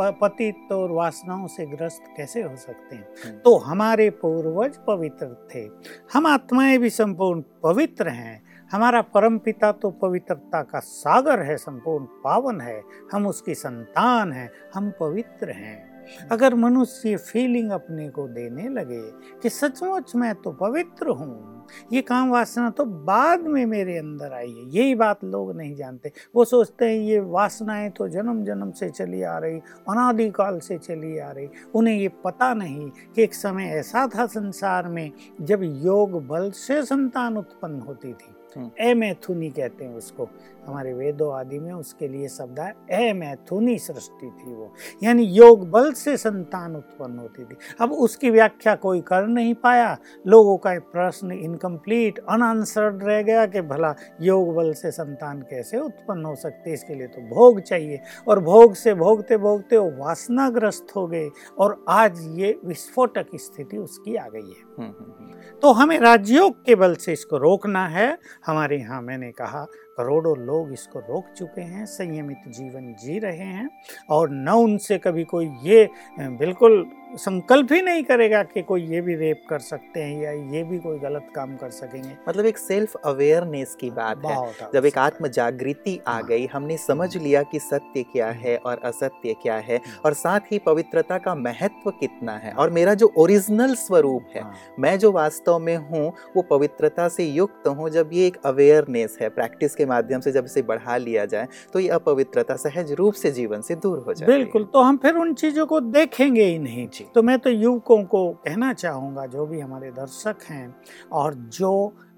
पतित 0.00 0.72
और 0.72 0.90
वासनाओं 0.90 1.46
से 1.46 1.66
ग्रस्त 1.66 2.04
कैसे 2.16 2.42
हो 2.42 2.56
सकते 2.56 2.96
हैं? 2.96 3.08
हम्म, 3.26 3.38
तो 3.38 3.58
हमारे 3.58 4.10
पूर्वज 4.10 4.76
पवित्र 4.86 5.48
थे। 5.54 5.70
हम 6.12 6.26
आत्माएँ 6.26 6.78
भी 6.78 6.90
संपूर्ण 6.90 7.42
पवित्र 7.62 8.08
हैं। 8.08 8.42
हमारा 8.72 9.02
परम 9.02 9.38
पिता 9.38 9.72
तो 9.72 9.90
पवित्रता 9.90 10.62
का 10.62 10.78
सागर 10.78 11.42
है 11.42 11.56
संपूर्ण 11.56 12.04
पावन 12.04 12.60
है। 12.60 12.82
हम 13.12 13.26
उसकी 13.26 13.54
संतान 13.54 14.32
हैं। 14.32 14.50
हम 14.74 14.92
पवित्र 15.00 15.50
हैं। 15.50 15.87
अगर 16.32 16.54
मनुष्य 16.54 17.16
फीलिंग 17.18 17.70
अपने 17.70 18.08
को 18.08 18.26
देने 18.28 18.68
लगे 18.70 19.00
कि 19.42 19.48
सचमुच 19.50 20.14
मैं 20.16 20.34
तो 20.34 20.52
पवित्र 20.52 21.08
हूँ, 21.10 21.66
ये 21.92 22.00
काम 22.02 22.30
वासना 22.30 22.68
तो 22.70 22.84
बाद 22.84 23.46
में 23.46 23.64
मेरे 23.66 23.96
अंदर 23.98 24.32
आई 24.32 24.50
है, 24.50 24.64
यही 24.70 24.94
बात 24.94 25.24
लोग 25.24 25.56
नहीं 25.56 25.74
जानते। 25.76 26.12
वो 26.34 26.44
सोचते 26.44 26.84
हैं, 26.84 26.98
ये 26.98 27.18
वासनाएँ 27.20 27.90
तो 27.90 28.08
जन्म 28.08 28.42
जन्म 28.44 28.70
से 28.70 28.88
चली 28.90 29.22
आ 29.22 29.36
रही, 29.38 29.58
अनादिकाल 29.88 30.58
से 30.58 30.78
चली 30.78 31.18
आ 31.18 31.30
रही, 31.30 31.48
उन्हें 31.74 31.94
ये 31.94 32.08
पता 32.24 32.52
नहीं 32.54 32.88
कि 32.88 33.22
एक 33.22 33.34
समय 33.34 33.70
ऐसा 33.70 34.06
था 34.08 34.26
संसार 34.28 34.88
में 34.88 35.10
जब 35.40 35.62
योग 35.84 36.26
बल 36.28 36.50
से 36.52 36.82
संतान 36.84 37.36
उत्पन्न 37.36 37.80
होती 37.80 38.12
थी। 38.12 38.34
एमैथुनी 38.80 39.50
कहते 39.50 39.84
हैं 39.84 39.94
उसको। 39.94 40.28
हमारे 40.66 40.92
वेदों 40.94 41.34
आदि 41.34 41.58
में 41.58 41.72
उसके 41.72 42.08
लिए 42.08 42.28
शब्द 42.28 42.60
है 42.60 42.74
एमैथुनी 42.92 43.78
सृष्टि 43.78 44.26
थी 44.26 44.54
वो। 44.54 44.72
यानी 45.02 45.22
योग 45.22 45.70
बल 45.70 45.92
से 45.92 46.16
संतान 46.16 46.76
उत्पन्न 46.76 47.18
होती 47.18 47.44
थी। 47.44 47.56
अब 47.80 47.92
उसकी 47.92 48.30
व्याख्या 48.30 48.74
कोई 48.74 49.00
कर 49.00 49.26
नहीं 49.26 49.54
पाया। 49.54 49.98
लोगों 50.26 50.56
का 50.56 50.78
प्रश्न 50.78 51.32
इनकम्प्लीट 51.32 52.18
अनआंसर्ड 52.18 53.04
रह 53.04 53.22
गया 53.22 53.46
कि 53.46 53.60
भला 53.60 53.94
योग 54.20 54.54
बल 54.54 54.72
से 54.72 54.90
संतान 54.90 55.42
कैसे 55.42 55.78
उत्पन्न 55.78 56.24
हो 56.24 56.34
सकती 56.34 56.72
इसके 56.72 56.94
लिए 56.94 57.06
तो 57.06 57.20
भोग 57.20 57.60
चाहिए। 57.60 58.00
और 58.28 58.40
भोग 58.40 58.74
से 58.74 58.94
भोगते 58.94 59.36
भोगते 59.36 59.76
वो 59.76 59.90
वासनाग्रस्त 59.90 60.86
हो 60.96 61.06
गए 61.06 61.30
और 61.58 61.84
आज 61.88 62.18
ये 62.34 62.58
विस्फोटक 62.64 63.26
स्थिति 63.34 63.76
उसकी 63.76 64.16
आ 64.16 64.28
गई 64.28 64.40
है। 64.40 64.68
हम्म, 64.78 64.82
हम्म, 64.82 65.12
हम्म, 65.18 65.32
तो 65.62 65.72
हमें 65.72 65.98
राजयोग 65.98 66.64
के 66.64 66.74
बल 66.74 66.94
से 66.94 67.12
इसको 67.12 67.36
रोकना 67.36 67.86
है। 67.86 68.18
हमारे 68.48 68.78
यहाँ 68.78 69.00
मैंने 69.02 69.30
कहा, 69.32 69.64
करोड़ों 69.98 70.36
लोग 70.38 70.72
इसको 70.72 70.98
रोक 70.98 71.24
चुके 71.36 71.60
हैं, 71.60 71.84
संयमित 71.86 72.48
जीवन 72.48 72.92
जी 72.94 73.18
रहे 73.18 73.36
हैं, 73.36 73.68
और 74.10 74.30
न 74.30 74.48
उनसे 74.48 74.98
कभी 74.98 75.24
कोई 75.24 75.50
ये, 75.62 75.88
बिल्कुल 76.20 76.84
संकल्प 77.16 77.72
ही 77.72 77.80
नहीं 77.82 78.02
करेगा 78.04 78.42
कि 78.44 78.62
कोई 78.62 78.82
ये 78.84 79.00
भी 79.00 79.14
रेप 79.14 79.42
कर 79.48 79.58
सकते 79.58 80.00
हैं 80.00 80.22
या 80.22 80.30
ये 80.52 80.62
भी 80.64 80.78
कोई 80.78 80.98
गलत 80.98 81.28
काम 81.34 81.54
कर 81.56 81.70
सकेंगे 81.70 82.16
मतलब 82.28 82.46
एक 82.46 82.58
सेल्फ 82.58 82.94
अवेयरनेस 82.96 83.76
की 83.80 83.90
बात 83.90 84.24
है 84.26 84.70
जब 84.74 84.86
एक 84.86 84.98
आत्म 84.98 85.28
जागृति 85.28 85.98
आ 86.08 86.12
हाँ। 86.12 86.22
गई 86.22 86.46
हमने 86.46 86.76
समझ 86.76 87.16
लिया 87.16 87.42
कि 87.42 87.58
सत्य 87.58 88.02
क्या। 88.02 88.30
है 88.30 88.56
और 88.58 88.80
असत्य 88.84 89.34
क्या 89.42 89.56
है 89.58 89.76
हम्म। 89.76 90.00
और 90.04 90.14
साथ 90.14 90.52
ही 90.52 90.58
पवित्रता 90.58 91.18
का 91.18 91.34
महत्व 91.36 91.90
कितना 91.90 92.32
है 92.36 92.52
और 92.54 92.70
मेरा 92.70 92.94
जो 92.94 93.12
ओरिजिनल 93.16 93.74
स्वरूप 93.76 94.26
है 94.34 94.42
हाँ। 94.42 94.52
मैं 94.78 94.98
जो 94.98 95.12
वास्तव 95.12 95.58
में 95.58 95.76
हूँ 95.76 96.12
वो 96.36 96.42
पवित्रता 96.50 97.08
से 97.08 97.24
युक्त 97.24 97.68
हूँ 97.68 97.90
जब 97.90 98.10
ये 98.12 98.26
एक 98.26 98.36
अवेयरनेस 98.44 99.18
है 99.22 99.28
प्रैक्टिस 99.30 99.74
के 99.74 99.86
माध्यम 99.86 100.20
से 100.20 100.32
जब 100.32 100.44
इसे 100.44 100.62
बढ़ा 100.64 100.96
लिया 100.98 101.24
जाए 101.26 101.48
तो 101.72 101.80
ये 101.80 101.88
अपवित्रता 101.90 102.56
सहज 102.58 102.92
रूप 102.92 103.14
से 103.14 103.30
जीवन 103.30 103.60
से 103.60 103.74
दूर 103.78 103.98
हो 103.98 104.14
जाए 104.14 104.28
बिल्कुल 104.28 104.64
तो 104.64 104.82
हम 104.82 104.96
फिर 104.96 105.16
उन 105.16 105.34
चीज़ों 105.34 105.66
को 105.66 105.80
देखेंगे 105.80 106.44
ही 106.44 106.58
नहीं 106.58 106.86
तो 107.04 107.22
मैं 107.22 107.38
तो 107.38 107.50
युवकों 107.50 108.02
को 108.04 108.28
कहना 108.44 108.72
चाहूँगा, 108.72 109.26
जो 109.26 109.46
भी 109.46 109.60
हमारे 109.60 109.90
दर्शक 109.90 110.42
हैं 110.50 110.74
और 111.12 111.34
जो 111.34 111.72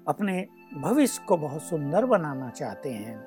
अपने 0.07 0.45
भविष्य 0.73 1.23
को 1.27 1.37
बहुत 1.37 1.61
सुंदर 1.61 2.05
बनाना 2.05 2.49
चाहते 2.49 2.89
हैं 2.89 3.17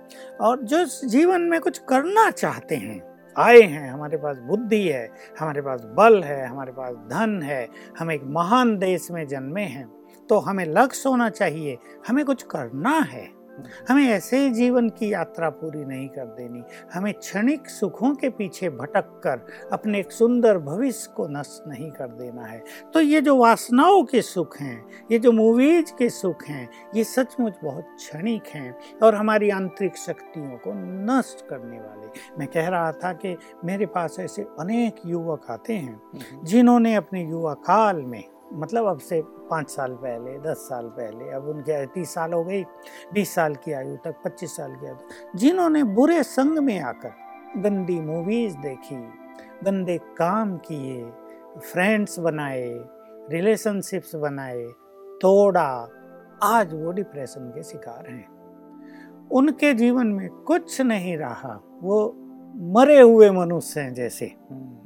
और 0.41 0.63
जो 0.63 0.85
जीवन 1.09 1.41
में 1.41 1.61
कुछ 1.61 1.79
करना 1.79 2.31
चाहते 2.31 2.77
हैं, 2.77 3.01
आए 3.37 3.61
हैं, 3.61 3.91
हमारे 3.91 4.17
पास 4.17 4.39
बुद्धि 4.39 4.83
है, 4.89 5.09
हमारे 5.41 5.63
पास 5.63 5.85
बल 5.97 6.23
है, 6.23 6.47
हमारे 6.47 6.73
पास 6.73 6.95
धन 7.11 7.41
है, 7.43 7.69
हम 7.99 8.11
एक 8.13 8.25
महान 8.27 8.77
देश 8.79 9.11
में 9.11 9.27
जन्मे 9.29 9.63
हैं 9.63 9.87
तो 10.29 10.39
हमें 10.39 10.65
लक्ष्य 10.67 11.09
होना 11.09 11.29
चाहिए, 11.31 11.79
हमें 12.09 12.25
कुछ 12.25 12.43
करना 12.43 12.99
है। 13.01 13.29
हमें 13.89 14.05
ऐसे 14.05 14.39
ही 14.39 14.51
जीवन 14.51 14.89
की 14.89 15.13
यात्रा 15.13 15.49
पूरी 15.51 15.85
नहीं 15.85 16.09
कर 16.09 16.27
देनी। 16.27 16.63
हमें 16.95 17.13
क्षणिक 17.15 17.69
सुखों 17.69 18.15
के 18.15 18.29
पीछे 18.29 18.71
भटक 18.71 19.21
कर 19.25 19.69
अपने 19.73 20.01
एक 20.01 20.13
सुंदर 20.13 20.59
भविष्य 20.59 21.13
को 21.17 21.27
नष्ट 21.31 21.69
नहीं 21.69 21.91
कर 21.91 22.09
देना 22.13 22.47
है। 22.47 22.63
तो 22.95 23.01
ये 23.01 23.21
जो 23.21 23.37
वासनाओं 23.37 24.03
के 24.05 24.23
सुख 24.23 24.57
हैं 24.61 24.85
ये 25.11 25.19
जो 25.19 25.33
मूवीज़ 25.33 25.93
के 25.99 26.09
सुख 26.11 26.45
हैं 26.45 26.69
ये 26.97 27.05
सचमुच 27.05 27.55
बहुत 27.65 27.87
क्षणिक 27.97 28.49
हैं 28.49 28.75
और 29.03 29.15
हमारी 29.15 29.51
आंतरिक 29.51 29.97
शक्तियों 29.97 30.57
को 30.59 30.73
नष्ट 31.11 31.47
करने 31.49 31.79
वाले। 31.79 32.07
मैं 32.39 32.49
कह 32.49 32.69
रहा 32.69 32.93
था 32.93 33.13
कि 33.13 33.37
मेरे 33.65 33.87
पास 33.87 34.17
ऐसे 34.21 34.43
अनेक 34.61 35.01
युवक 35.07 35.51
आते 35.51 35.73
हैं 35.73 36.45
जिन्होंने 36.45 36.95
अपने 36.95 37.25
युवा 37.25 37.55
काल 37.55 38.03
में 38.03 38.23
मतलब 38.53 38.87
अब 38.87 38.99
से 38.99 39.23
पाँच 39.51 39.71
साल 39.71 39.95
पहले, 39.95 40.39
दस 40.41 40.67
साल 40.69 40.87
पहले, 40.89 41.31
अब 41.31 41.49
उनके 41.49 41.85
तीस 41.87 42.15
साल 42.15 42.33
हो 42.33 42.45
गई, 42.45 42.63
बीस 43.13 43.35
साल 43.35 43.55
की 43.55 43.73
आयु 43.73 43.97
तक, 43.97 44.15
पच्चीस 44.25 44.57
साल 44.57 44.75
की 44.75 44.87
आयु 44.87 45.39
जिन्होंने 45.39 45.83
बुरे 45.85 46.23
संग 46.23 46.59
में 46.59 46.79
आकर 46.81 47.61
गंदी 47.61 48.01
मूवीज़ 48.01 48.57
देखी, 48.57 48.97
गंदे 49.65 49.99
काम 49.99 50.57
किए 50.57 51.05
फ्रेंड्स 51.73 52.19
बनाए 52.19 52.69
रिलेशनशिप्स 53.31 54.15
बनाए, 54.15 54.63
तोड़ा, 55.23 55.89
आज 56.43 56.75
वो 56.75 56.93
डिप्रेशन 56.93 57.51
के 57.51 57.63
शिकार 57.63 58.11
हैं 58.11 58.33
उनके 59.33 59.73
जीवन 59.75 60.07
में 60.07 60.29
कुछ 60.29 60.81
नहीं 60.81 61.17
रहा, 61.17 61.61
वो 61.83 62.15
मरे 62.77 63.01
हुए 63.01 63.31
मनुष्य 63.31 63.81
हैं 63.81 63.95
जैसे। 63.95 64.27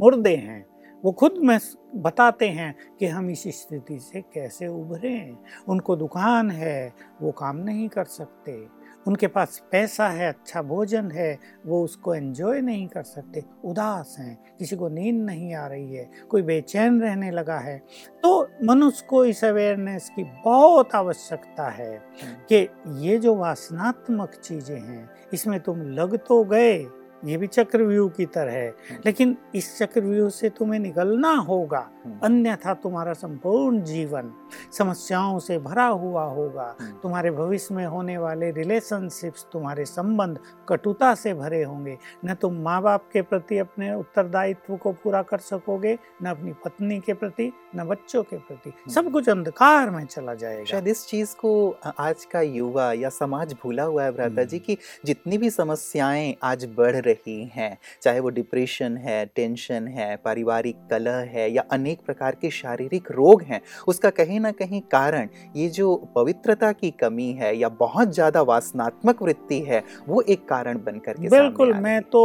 मुर्दे 0.01 0.35
हैं 0.37 0.68
वो 1.05 1.13
खुद 1.13 1.35
में 1.39 1.59
बताते 1.97 2.49
हैं 2.49 2.75
कि 2.99 3.07
हम 3.07 3.31
इस 3.31 3.43
स्थिति 3.61 3.99
से 4.01 4.21
कैसे 4.35 4.67
उभरे 4.67 5.37
उनको 5.69 5.97
दुकान 5.97 6.51
है 6.51 6.93
वो 7.23 7.33
काम 7.33 7.57
नहीं 7.57 7.89
कर 7.89 8.05
सकते। 8.05 8.67
उनके 9.07 9.27
पास 9.27 9.63
पैसा 9.73 10.09
है 10.09 10.29
अच्छा 10.29 10.63
भोजन 10.63 11.11
है 11.11 11.39
वो 11.67 11.83
उसको 11.85 12.15
एंजॉय 12.15 12.61
नहीं 12.61 12.87
कर 12.89 13.03
सकते। 13.03 13.45
उदास 13.65 14.17
हैं 14.19 14.37
किसी 14.59 14.77
को 14.77 14.89
नींद 14.89 15.23
नहीं 15.27 15.55
आ 15.55 15.67
रही 15.67 15.95
है 15.95 16.11
कोई 16.31 16.43
बेचैन 16.43 17.01
रहने 17.01 17.31
लगा 17.31 17.59
है। 17.59 17.79
तो 18.23 18.49
मनुष्य 18.65 19.07
को 19.09 19.25
इस 19.25 19.45
अवेयरनेस 19.45 20.11
की 20.17 20.25
बहुत 20.45 20.95
आवश्यकता 20.95 21.69
है 21.71 21.95
हम्म। 21.95 22.35
कि 22.53 22.69
ये 23.07 23.19
जो 23.19 23.35
वासनात्मक 23.35 24.35
चीज़ें 24.35 24.79
हैं 24.81 25.09
इसमें 25.33 25.59
तुम 25.61 25.83
लग 25.91 26.17
तो 26.19 26.43
गए 26.45 26.79
ये 27.25 27.37
भी 27.37 27.47
चक्रव्यूह 27.47 28.11
की 28.11 28.27
तरह 28.27 28.53
है। 28.53 28.69
हम्म। 28.69 29.01
लेकिन 29.07 29.37
इस 29.55 29.79
चक्रव्यूह 29.79 30.31
से 30.31 30.49
तुम्हें 30.49 30.81
निकलना 30.81 31.31
होगा। 31.31 31.91
हम्म। 32.05 32.19
अन्यथा 32.23 32.75
तुम्हारा 32.75 33.13
संपूर्ण 33.13 33.83
जीवन 33.83 34.33
समस्याओं 34.79 35.39
से 35.39 35.59
भरा 35.59 35.87
हुआ 35.87 36.25
होगा। 36.25 36.77
हम्म। 36.81 36.93
तुम्हारे 36.93 37.31
भविष्य 37.31 37.75
में 37.75 37.87
होने 37.87 38.19
वाले 38.19 38.51
रिलेशनशिप्स 38.51 39.47
तुम्हारे 39.53 39.85
संबंध 39.85 40.39
कटुता 40.69 41.15
से 41.15 41.35
भरे 41.35 41.63
होंगे। 41.63 41.99
न 42.25 42.35
तुम 42.35 42.55
माँ 42.55 42.83
बाप 42.83 43.05
के 43.13 43.23
प्रति 43.23 43.59
अपने 43.59 43.95
उत्तरदायित्व 43.95 44.77
को 44.77 44.93
पूरा 44.93 45.23
कर 45.23 45.39
सकोगे 45.39 45.99
न 46.23 46.27
अपनी 46.27 46.53
पत्नी 46.53 47.01
के 47.01 47.13
प्रति 47.13 47.53
न 47.77 47.85
बच्चों 47.85 48.23
के 48.23 48.37
प्रति। 48.37 48.93
सब 48.95 49.13
कुछ 49.13 49.29
अंधकार 49.29 49.91
में 49.91 50.05
चला 50.07 50.35
जाएगा। 50.35 50.65
शायद 50.65 50.89
इस 50.89 51.07
चीज़ 51.07 51.37
को 51.37 51.77
आज 51.99 52.25
का 52.25 52.41
युवा 52.41 52.93
या 52.93 53.09
समाज 53.09 53.53
भूला 53.53 53.83
हुआ 53.83 54.05
है 54.05 54.13
भ्राता 54.13 54.45
जी 54.45 54.59
की 54.59 54.79
जितनी 55.05 55.39
भी 55.39 55.51
समस्याएँ 55.51 56.37
आज 56.43 56.65
बढ़ 56.79 57.08
रही 57.09 57.39
हैं। 57.55 57.77
चाहे 58.03 58.21
वो 58.21 58.29
डिप्रेशन 58.31 58.97
है 58.99 59.25
टेंशन 59.37 59.89
है 59.89 60.15
पारिवारिक 60.25 60.77
कलह 60.91 61.17
है 61.31 61.51
या 61.53 61.65
अनेक 61.73 62.01
प्रकार 62.07 62.37
के 62.41 62.51
शारीरिक 62.53 63.11
रोग 63.13 63.43
हैं 63.43 63.61
उसका 63.89 64.11
कहीं 64.13 64.41
ना 64.41 64.51
कहीं 64.55 64.81
कारण 64.93 65.29
ये 65.57 65.69
जो 65.71 65.95
पवित्रता 66.17 66.73
की 66.75 66.91
कमी 67.01 67.31
है 67.35 67.57
या 67.57 67.69
बहुत 67.79 68.13
ज़्यादा 68.15 68.43
वासनात्मक 68.45 69.23
वृत्ति 69.23 69.61
है 69.63 69.83
वो 70.09 70.23
एक 70.29 70.49
कारण 70.49 70.79
बनकर 70.85 71.13
के 71.13 71.29
बिल्कुल 71.29 71.73
मैं 71.79 72.01
तो 72.13 72.23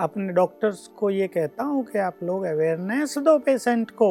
अपने 0.00 0.32
डॉक्टर्स 0.32 0.86
को 0.98 1.10
ये 1.12 1.26
कहता 1.28 1.64
हूँ 1.64 1.84
कि 1.84 1.98
आप 2.00 2.18
लोग 2.22 2.44
अवेयरनेस 2.46 3.18
दो 3.20 3.38
पेशेंट 3.40 3.90
को 3.92 4.10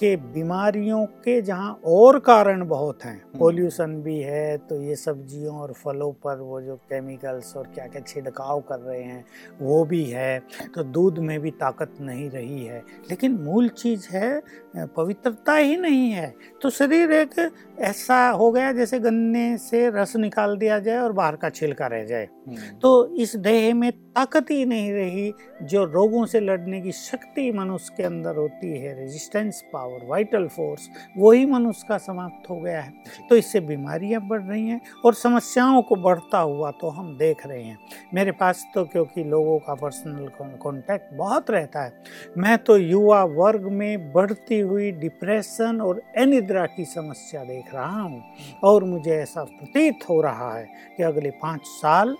कि 0.00 0.14
बीमारियों 0.34 1.04
के 1.24 1.40
जहाँ 1.42 1.72
और 1.86 2.18
कारण 2.20 2.66
बहुत 2.68 3.04
हैं। 3.04 3.16
पोल्यूशन 3.38 3.84
हम्म। 3.84 4.02
भी 4.02 4.18
है 4.20 4.56
तो 4.68 4.80
ये 4.82 4.96
सब्जियों 4.96 5.56
और 5.56 5.72
फलों 5.74 6.12
पर 6.24 6.40
वो 6.40 6.60
जो 6.60 6.76
केमिकल्स 6.90 7.56
और 7.56 7.66
क्या 7.74 7.86
क्या 7.86 8.02
छिड़काव 8.02 8.60
कर 8.68 8.78
रहे 8.80 9.02
हैं 9.02 9.24
वो 9.60 9.84
भी 9.84 10.04
है 10.04 10.38
तो 10.74 10.82
दूध 10.84 11.18
में 11.18 11.38
भी 11.40 11.50
ताकत 11.50 11.94
नहीं 12.00 12.28
रही 12.30 12.64
है। 12.64 12.82
लेकिन 13.10 13.32
मूल 13.34 13.68
चीज़ 13.68 14.08
है 14.10 14.42
पवित्रता 14.76 15.54
ही 15.54 15.76
नहीं 15.76 16.10
है। 16.10 16.34
तो 16.62 16.70
शरीर 16.70 17.12
एक 17.12 17.50
ऐसा 17.80 18.28
हो 18.30 18.50
गया 18.52 18.72
जैसे 18.72 18.98
गन्ने 18.98 19.56
से 19.58 19.88
रस 19.90 20.16
निकाल 20.16 20.56
दिया 20.56 20.78
जाए 20.78 20.98
और 20.98 21.12
बाहर 21.12 21.36
का 21.36 21.50
छिलका 21.50 21.86
रह 21.86 22.04
जाए। 22.04 22.28
हम्म। 22.48 22.78
तो 22.78 23.14
इस 23.14 23.34
देह 23.36 23.74
में 23.74 23.90
ताकत 23.92 24.50
ही 24.50 24.64
नहीं 24.64 24.92
रही 24.92 25.32
जो 25.62 25.84
रोगों 25.84 26.24
से 26.26 26.40
लड़ने 26.40 26.80
की 26.80 26.92
शक्ति 26.92 27.50
मनुष्य 27.52 27.94
के 27.96 28.02
अंदर 28.02 28.36
होती 28.36 28.78
है 28.78 28.94
रेजिस्टेंस 29.00 29.62
पावर 29.72 30.06
वाइटल 30.08 30.46
फोर्स 30.46 30.88
वही 31.18 31.46
मनुष्य 31.46 31.86
का 31.88 31.98
समाप्त 31.98 32.50
हो 32.50 32.60
गया 32.60 32.80
है। 32.80 32.92
तो 33.28 33.36
इससे 33.36 33.60
बीमारियाँ 33.60 34.20
बढ़ 34.28 34.42
रही 34.42 34.66
हैं 34.68 34.80
और 35.04 35.14
समस्याओं 35.14 35.82
को 35.82 35.96
बढ़ता 35.96 36.38
हुआ 36.38 36.70
तो 36.70 36.88
हम 36.88 37.16
देख 37.18 37.46
रहे 37.46 37.62
हैं। 37.62 37.78
मेरे 38.14 38.32
पास 38.32 38.64
तो 38.74 38.84
क्योंकि 38.84 39.24
लोगों 39.24 39.37
का 39.58 39.74
पर्सनल 39.74 40.28
कांटेक्ट 40.62 41.14
बहुत 41.14 41.50
रहता 41.50 41.82
है। 41.82 42.02
मैं 42.38 42.58
तो 42.58 42.76
युवा 42.76 43.24
वर्ग 43.24 43.62
में 43.62 44.12
बढ़ती 44.12 44.60
हुई 44.60 44.90
डिप्रेशन 44.92 45.80
और 45.80 46.02
अनिद्रा 46.16 46.66
की 46.66 46.84
समस्या 46.84 47.44
देख 47.44 47.74
रहा 47.74 48.00
हूँ 48.02 48.22
और 48.64 48.84
मुझे 48.84 49.10
ऐसा 49.10 49.44
प्रतीत 49.44 50.08
हो 50.08 50.20
रहा 50.20 50.56
है 50.58 50.68
कि 50.96 51.02
अगले 51.02 51.30
पाँच 51.30 51.60
साल 51.64 52.16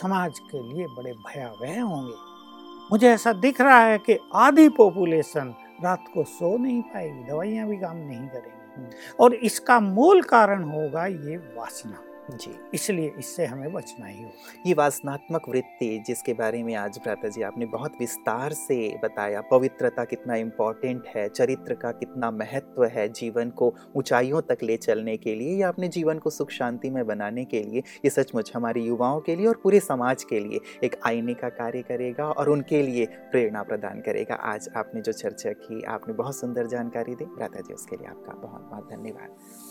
समाज 0.00 0.38
के 0.38 0.62
लिए 0.68 0.86
बड़े 0.86 1.12
भयावह 1.12 1.80
होंगे। 1.82 2.14
मुझे 2.92 3.08
ऐसा 3.08 3.32
दिख 3.32 3.60
रहा 3.60 3.80
है 3.80 3.98
कि 3.98 4.18
आधी 4.34 4.68
पॉपुलेशन 4.68 5.54
रात 5.84 6.04
को 6.14 6.24
सो 6.24 6.56
नहीं 6.58 6.82
पाएगी, 6.82 7.24
दवाइयाँ 7.24 7.68
भी 7.68 7.76
काम 7.76 7.96
नहीं 7.96 8.28
करेंगी। 8.28 8.90
और 9.20 9.34
इसका 9.34 9.80
मूल 9.80 10.22
कारण 10.22 10.64
होगा 10.64 11.06
ये 11.06 11.36
वासना। 11.56 12.02
जी, 12.32 12.50
इसलिए 12.74 13.12
इससे 13.18 13.44
हमें 13.46 13.72
बचना 13.72 14.06
ही 14.06 14.22
होगा। 14.22 14.52
ये 14.66 14.74
वासनात्मक 14.74 15.48
वृत्ति 15.48 16.02
जिसके 16.06 16.32
बारे 16.34 16.62
में 16.62 16.74
आज 16.74 16.98
भ्राता 16.98 17.28
जी 17.28 17.42
आपने 17.42 17.66
बहुत 17.66 17.96
विस्तार 18.00 18.52
से 18.52 18.76
बताया, 19.04 19.40
पवित्रता 19.40 20.04
कितना 20.04 20.34
इम्पोर्टेंट 20.34 21.06
है, 21.06 21.28
चरित्र 21.28 21.74
का 21.74 21.92
कितना 21.92 22.30
महत्व 22.30 22.84
है 22.84 23.08
जीवन 23.08 23.50
को 23.50 23.72
ऊंचाइयों 23.96 24.40
तक 24.40 24.62
ले 24.62 24.76
चलने 24.76 25.16
के 25.16 25.34
लिए 25.34 25.56
या 25.56 25.68
अपने 25.68 25.88
जीवन 25.88 26.18
को 26.18 26.30
सुख 26.30 26.50
शांति 26.50 26.90
में 26.90 27.06
बनाने 27.06 27.44
के 27.44 27.62
लिए, 27.62 27.82
ये 28.04 28.10
सचमुच 28.10 28.52
हमारे 28.54 28.80
युवाओं 28.80 29.20
के 29.20 29.36
लिए 29.36 29.46
और 29.46 29.60
पूरे 29.62 29.80
समाज 29.80 30.24
के 30.24 30.40
लिए 30.40 30.60
एक 30.84 30.96
आईने 31.06 31.34
का 31.34 31.48
कार्य 31.48 31.82
करेगा 31.82 32.30
और 32.30 32.50
उनके 32.50 32.82
लिए 32.82 33.06
प्रेरणा 33.30 33.62
प्रदान 33.62 34.00
करेगा। 34.00 34.34
आज 34.34 34.68
आपने 34.76 35.00
जो 35.00 35.12
चर्चा 35.12 35.52
की, 35.52 35.82
आपने 35.82 36.14
बहुत 36.14 36.36
सुंदर 36.36 36.66
जानकारी 36.66 37.14
दी। 37.14 37.24
भ्राता 37.26 37.60
जी, 37.60 37.74
उसके 37.74 37.96
लिए 37.96 38.08
आपका 38.08 38.32
बहुत 38.32 38.68
बहुत 38.70 38.90
धन्यवाद। 38.90 39.69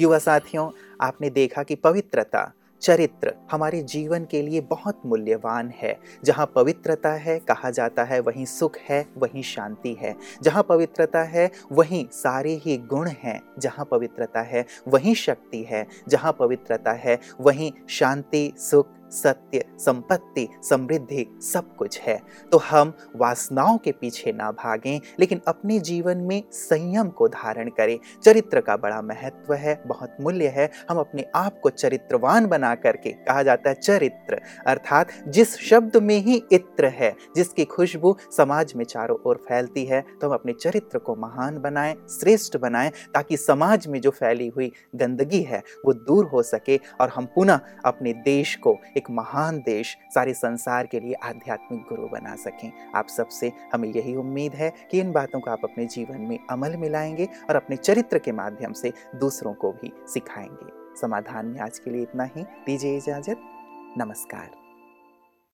युवा 0.00 0.18
साथियों, 0.18 0.70
आपने 1.00 1.30
देखा 1.30 1.62
कि 1.62 1.74
पवित्रता, 1.74 2.52
चरित्र 2.80 3.34
हमारे 3.52 3.82
जीवन 3.82 4.24
के 4.24 4.42
लिए 4.42 4.60
बहुत 4.60 5.02
मूल्यवान 5.06 5.70
है। 5.70 5.98
जहाँ 6.24 6.52
पवित्रता 6.54 7.12
है, 7.12 7.38
कहा 7.38 7.70
जाता 7.70 8.04
है, 8.04 8.20
वहीं 8.20 8.44
सुख 8.44 8.76
है, 8.78 9.06
वहीं 9.16 9.42
शांति 9.42 9.92
है। 9.94 10.16
जहाँ 10.42 10.62
पवित्रता 10.62 11.22
है, 11.22 11.50
वहीं 11.72 12.06
सारे 12.12 12.52
ही 12.52 12.76
गुण 12.76 13.08
हैं। 13.08 13.42
जहाँ 13.58 13.88
पवित्रता 13.90 14.40
है, 14.40 14.66
वहीं 14.88 15.14
शक्ति 15.14 15.62
है। 15.62 15.86
जहाँ 16.08 16.32
पवित्रता 16.32 16.92
है, 16.92 17.18
वहीं 17.40 17.72
शांति, 17.88 18.52
सुख 18.56 18.86
सत्य, 19.12 19.64
संपत्ति, 19.78 20.48
समृद्धि 20.62 21.26
सब 21.42 21.74
कुछ 21.76 22.00
है। 22.00 22.20
तो 22.52 22.58
हम 22.60 22.92
वासनाओं 23.16 23.78
के 23.78 23.92
पीछे 23.92 24.32
ना 24.32 24.50
भागें, 24.52 25.00
लेकिन 25.20 25.40
अपने 25.48 25.78
जीवन 25.80 26.18
में 26.18 26.42
संयम 26.52 27.08
को 27.08 27.28
धारण 27.28 27.68
करें। 27.68 27.98
चरित्र 28.24 28.60
का 28.60 28.76
बड़ा 28.76 29.00
महत्व 29.02 29.54
है, 29.54 29.80
बहुत 29.86 30.16
मूल्य 30.20 30.48
है। 30.48 30.70
हम 30.90 30.98
अपने 30.98 31.24
आप 31.34 31.60
को 31.62 31.70
चरित्रवान 31.70 32.46
बना 32.46 32.74
करके, 32.74 33.12
कहा 33.12 33.42
जाता 33.42 33.70
है 33.70 33.74
चरित्र, 33.76 34.40
अर्थात 34.66 35.08
जिस 35.28 35.56
शब्द 35.60 35.96
में 35.96 36.18
ही 36.18 36.42
इत्र 36.52 36.86
है, 36.90 37.14
जिसकी 37.36 37.64
खुशबू 37.64 38.16
समाज 38.36 38.72
में 38.76 38.84
चारों 38.84 39.16
ओर 39.26 39.36
फैलती 39.48 39.84
है 39.84 40.00
तो 40.20 40.26
हम 40.26 40.34
अपने 40.34 40.52
चरित्र 40.52 40.98
को 40.98 41.14
महान 41.16 41.58
बनाएँ, 41.58 41.94
श्रेष्ठ 42.10 42.56
बनाएँ, 42.56 42.90
ताकि 43.14 43.36
समाज 43.36 43.86
में 43.86 44.00
जो 44.00 44.10
फैली 44.10 44.48
हुई 44.48 44.70
गंदगी 44.94 45.42
है, 45.42 45.62
वो 45.86 45.92
दूर 45.92 46.26
हो 46.26 46.42
सके 46.42 46.78
और 47.00 47.08
हम 47.08 47.26
पुनः 47.34 47.60
अपने 47.84 48.12
देश 48.14 48.54
को 48.56 48.76
एक 48.96 49.01
एक 49.02 49.10
महान 49.10 49.62
देश 49.66 49.98
सारे 50.14 50.34
संसार 50.34 50.86
के 50.86 51.00
लिए 51.00 51.14
आध्यात्मिक 51.14 51.80
गुरु 51.88 52.08
बना 52.08 52.36
सकें। 52.36 52.72
आप 52.94 53.08
सबसे 53.08 53.52
हमें 53.72 53.88
यही 53.88 54.16
उम्मीद 54.16 54.54
है 54.54 54.72
कि 54.90 55.00
इन 55.00 55.12
बातों 55.12 55.40
को 55.40 55.50
आप 55.50 55.60
अपने 55.64 55.86
जीवन 55.86 56.20
में 56.20 56.38
अमल 56.50 56.76
में 56.76 56.90
लाएँगे 56.90 57.28
और 57.50 57.56
अपने 57.56 57.76
चरित्र 57.76 58.18
के 58.18 58.32
माध्यम 58.32 58.72
से 58.72 58.92
दूसरों 59.14 59.54
को 59.54 59.72
भी 59.72 59.92
सिखाएँगे। 60.08 61.00
समाधान 61.00 61.46
में 61.46 61.60
आज 61.60 61.78
के 61.78 61.90
लिए 61.90 62.02
इतना 62.02 62.24
ही। 62.24 62.42
दीजिए 62.42 62.96
इजाज़त। 62.96 63.36
नमस्कार। 63.98 64.61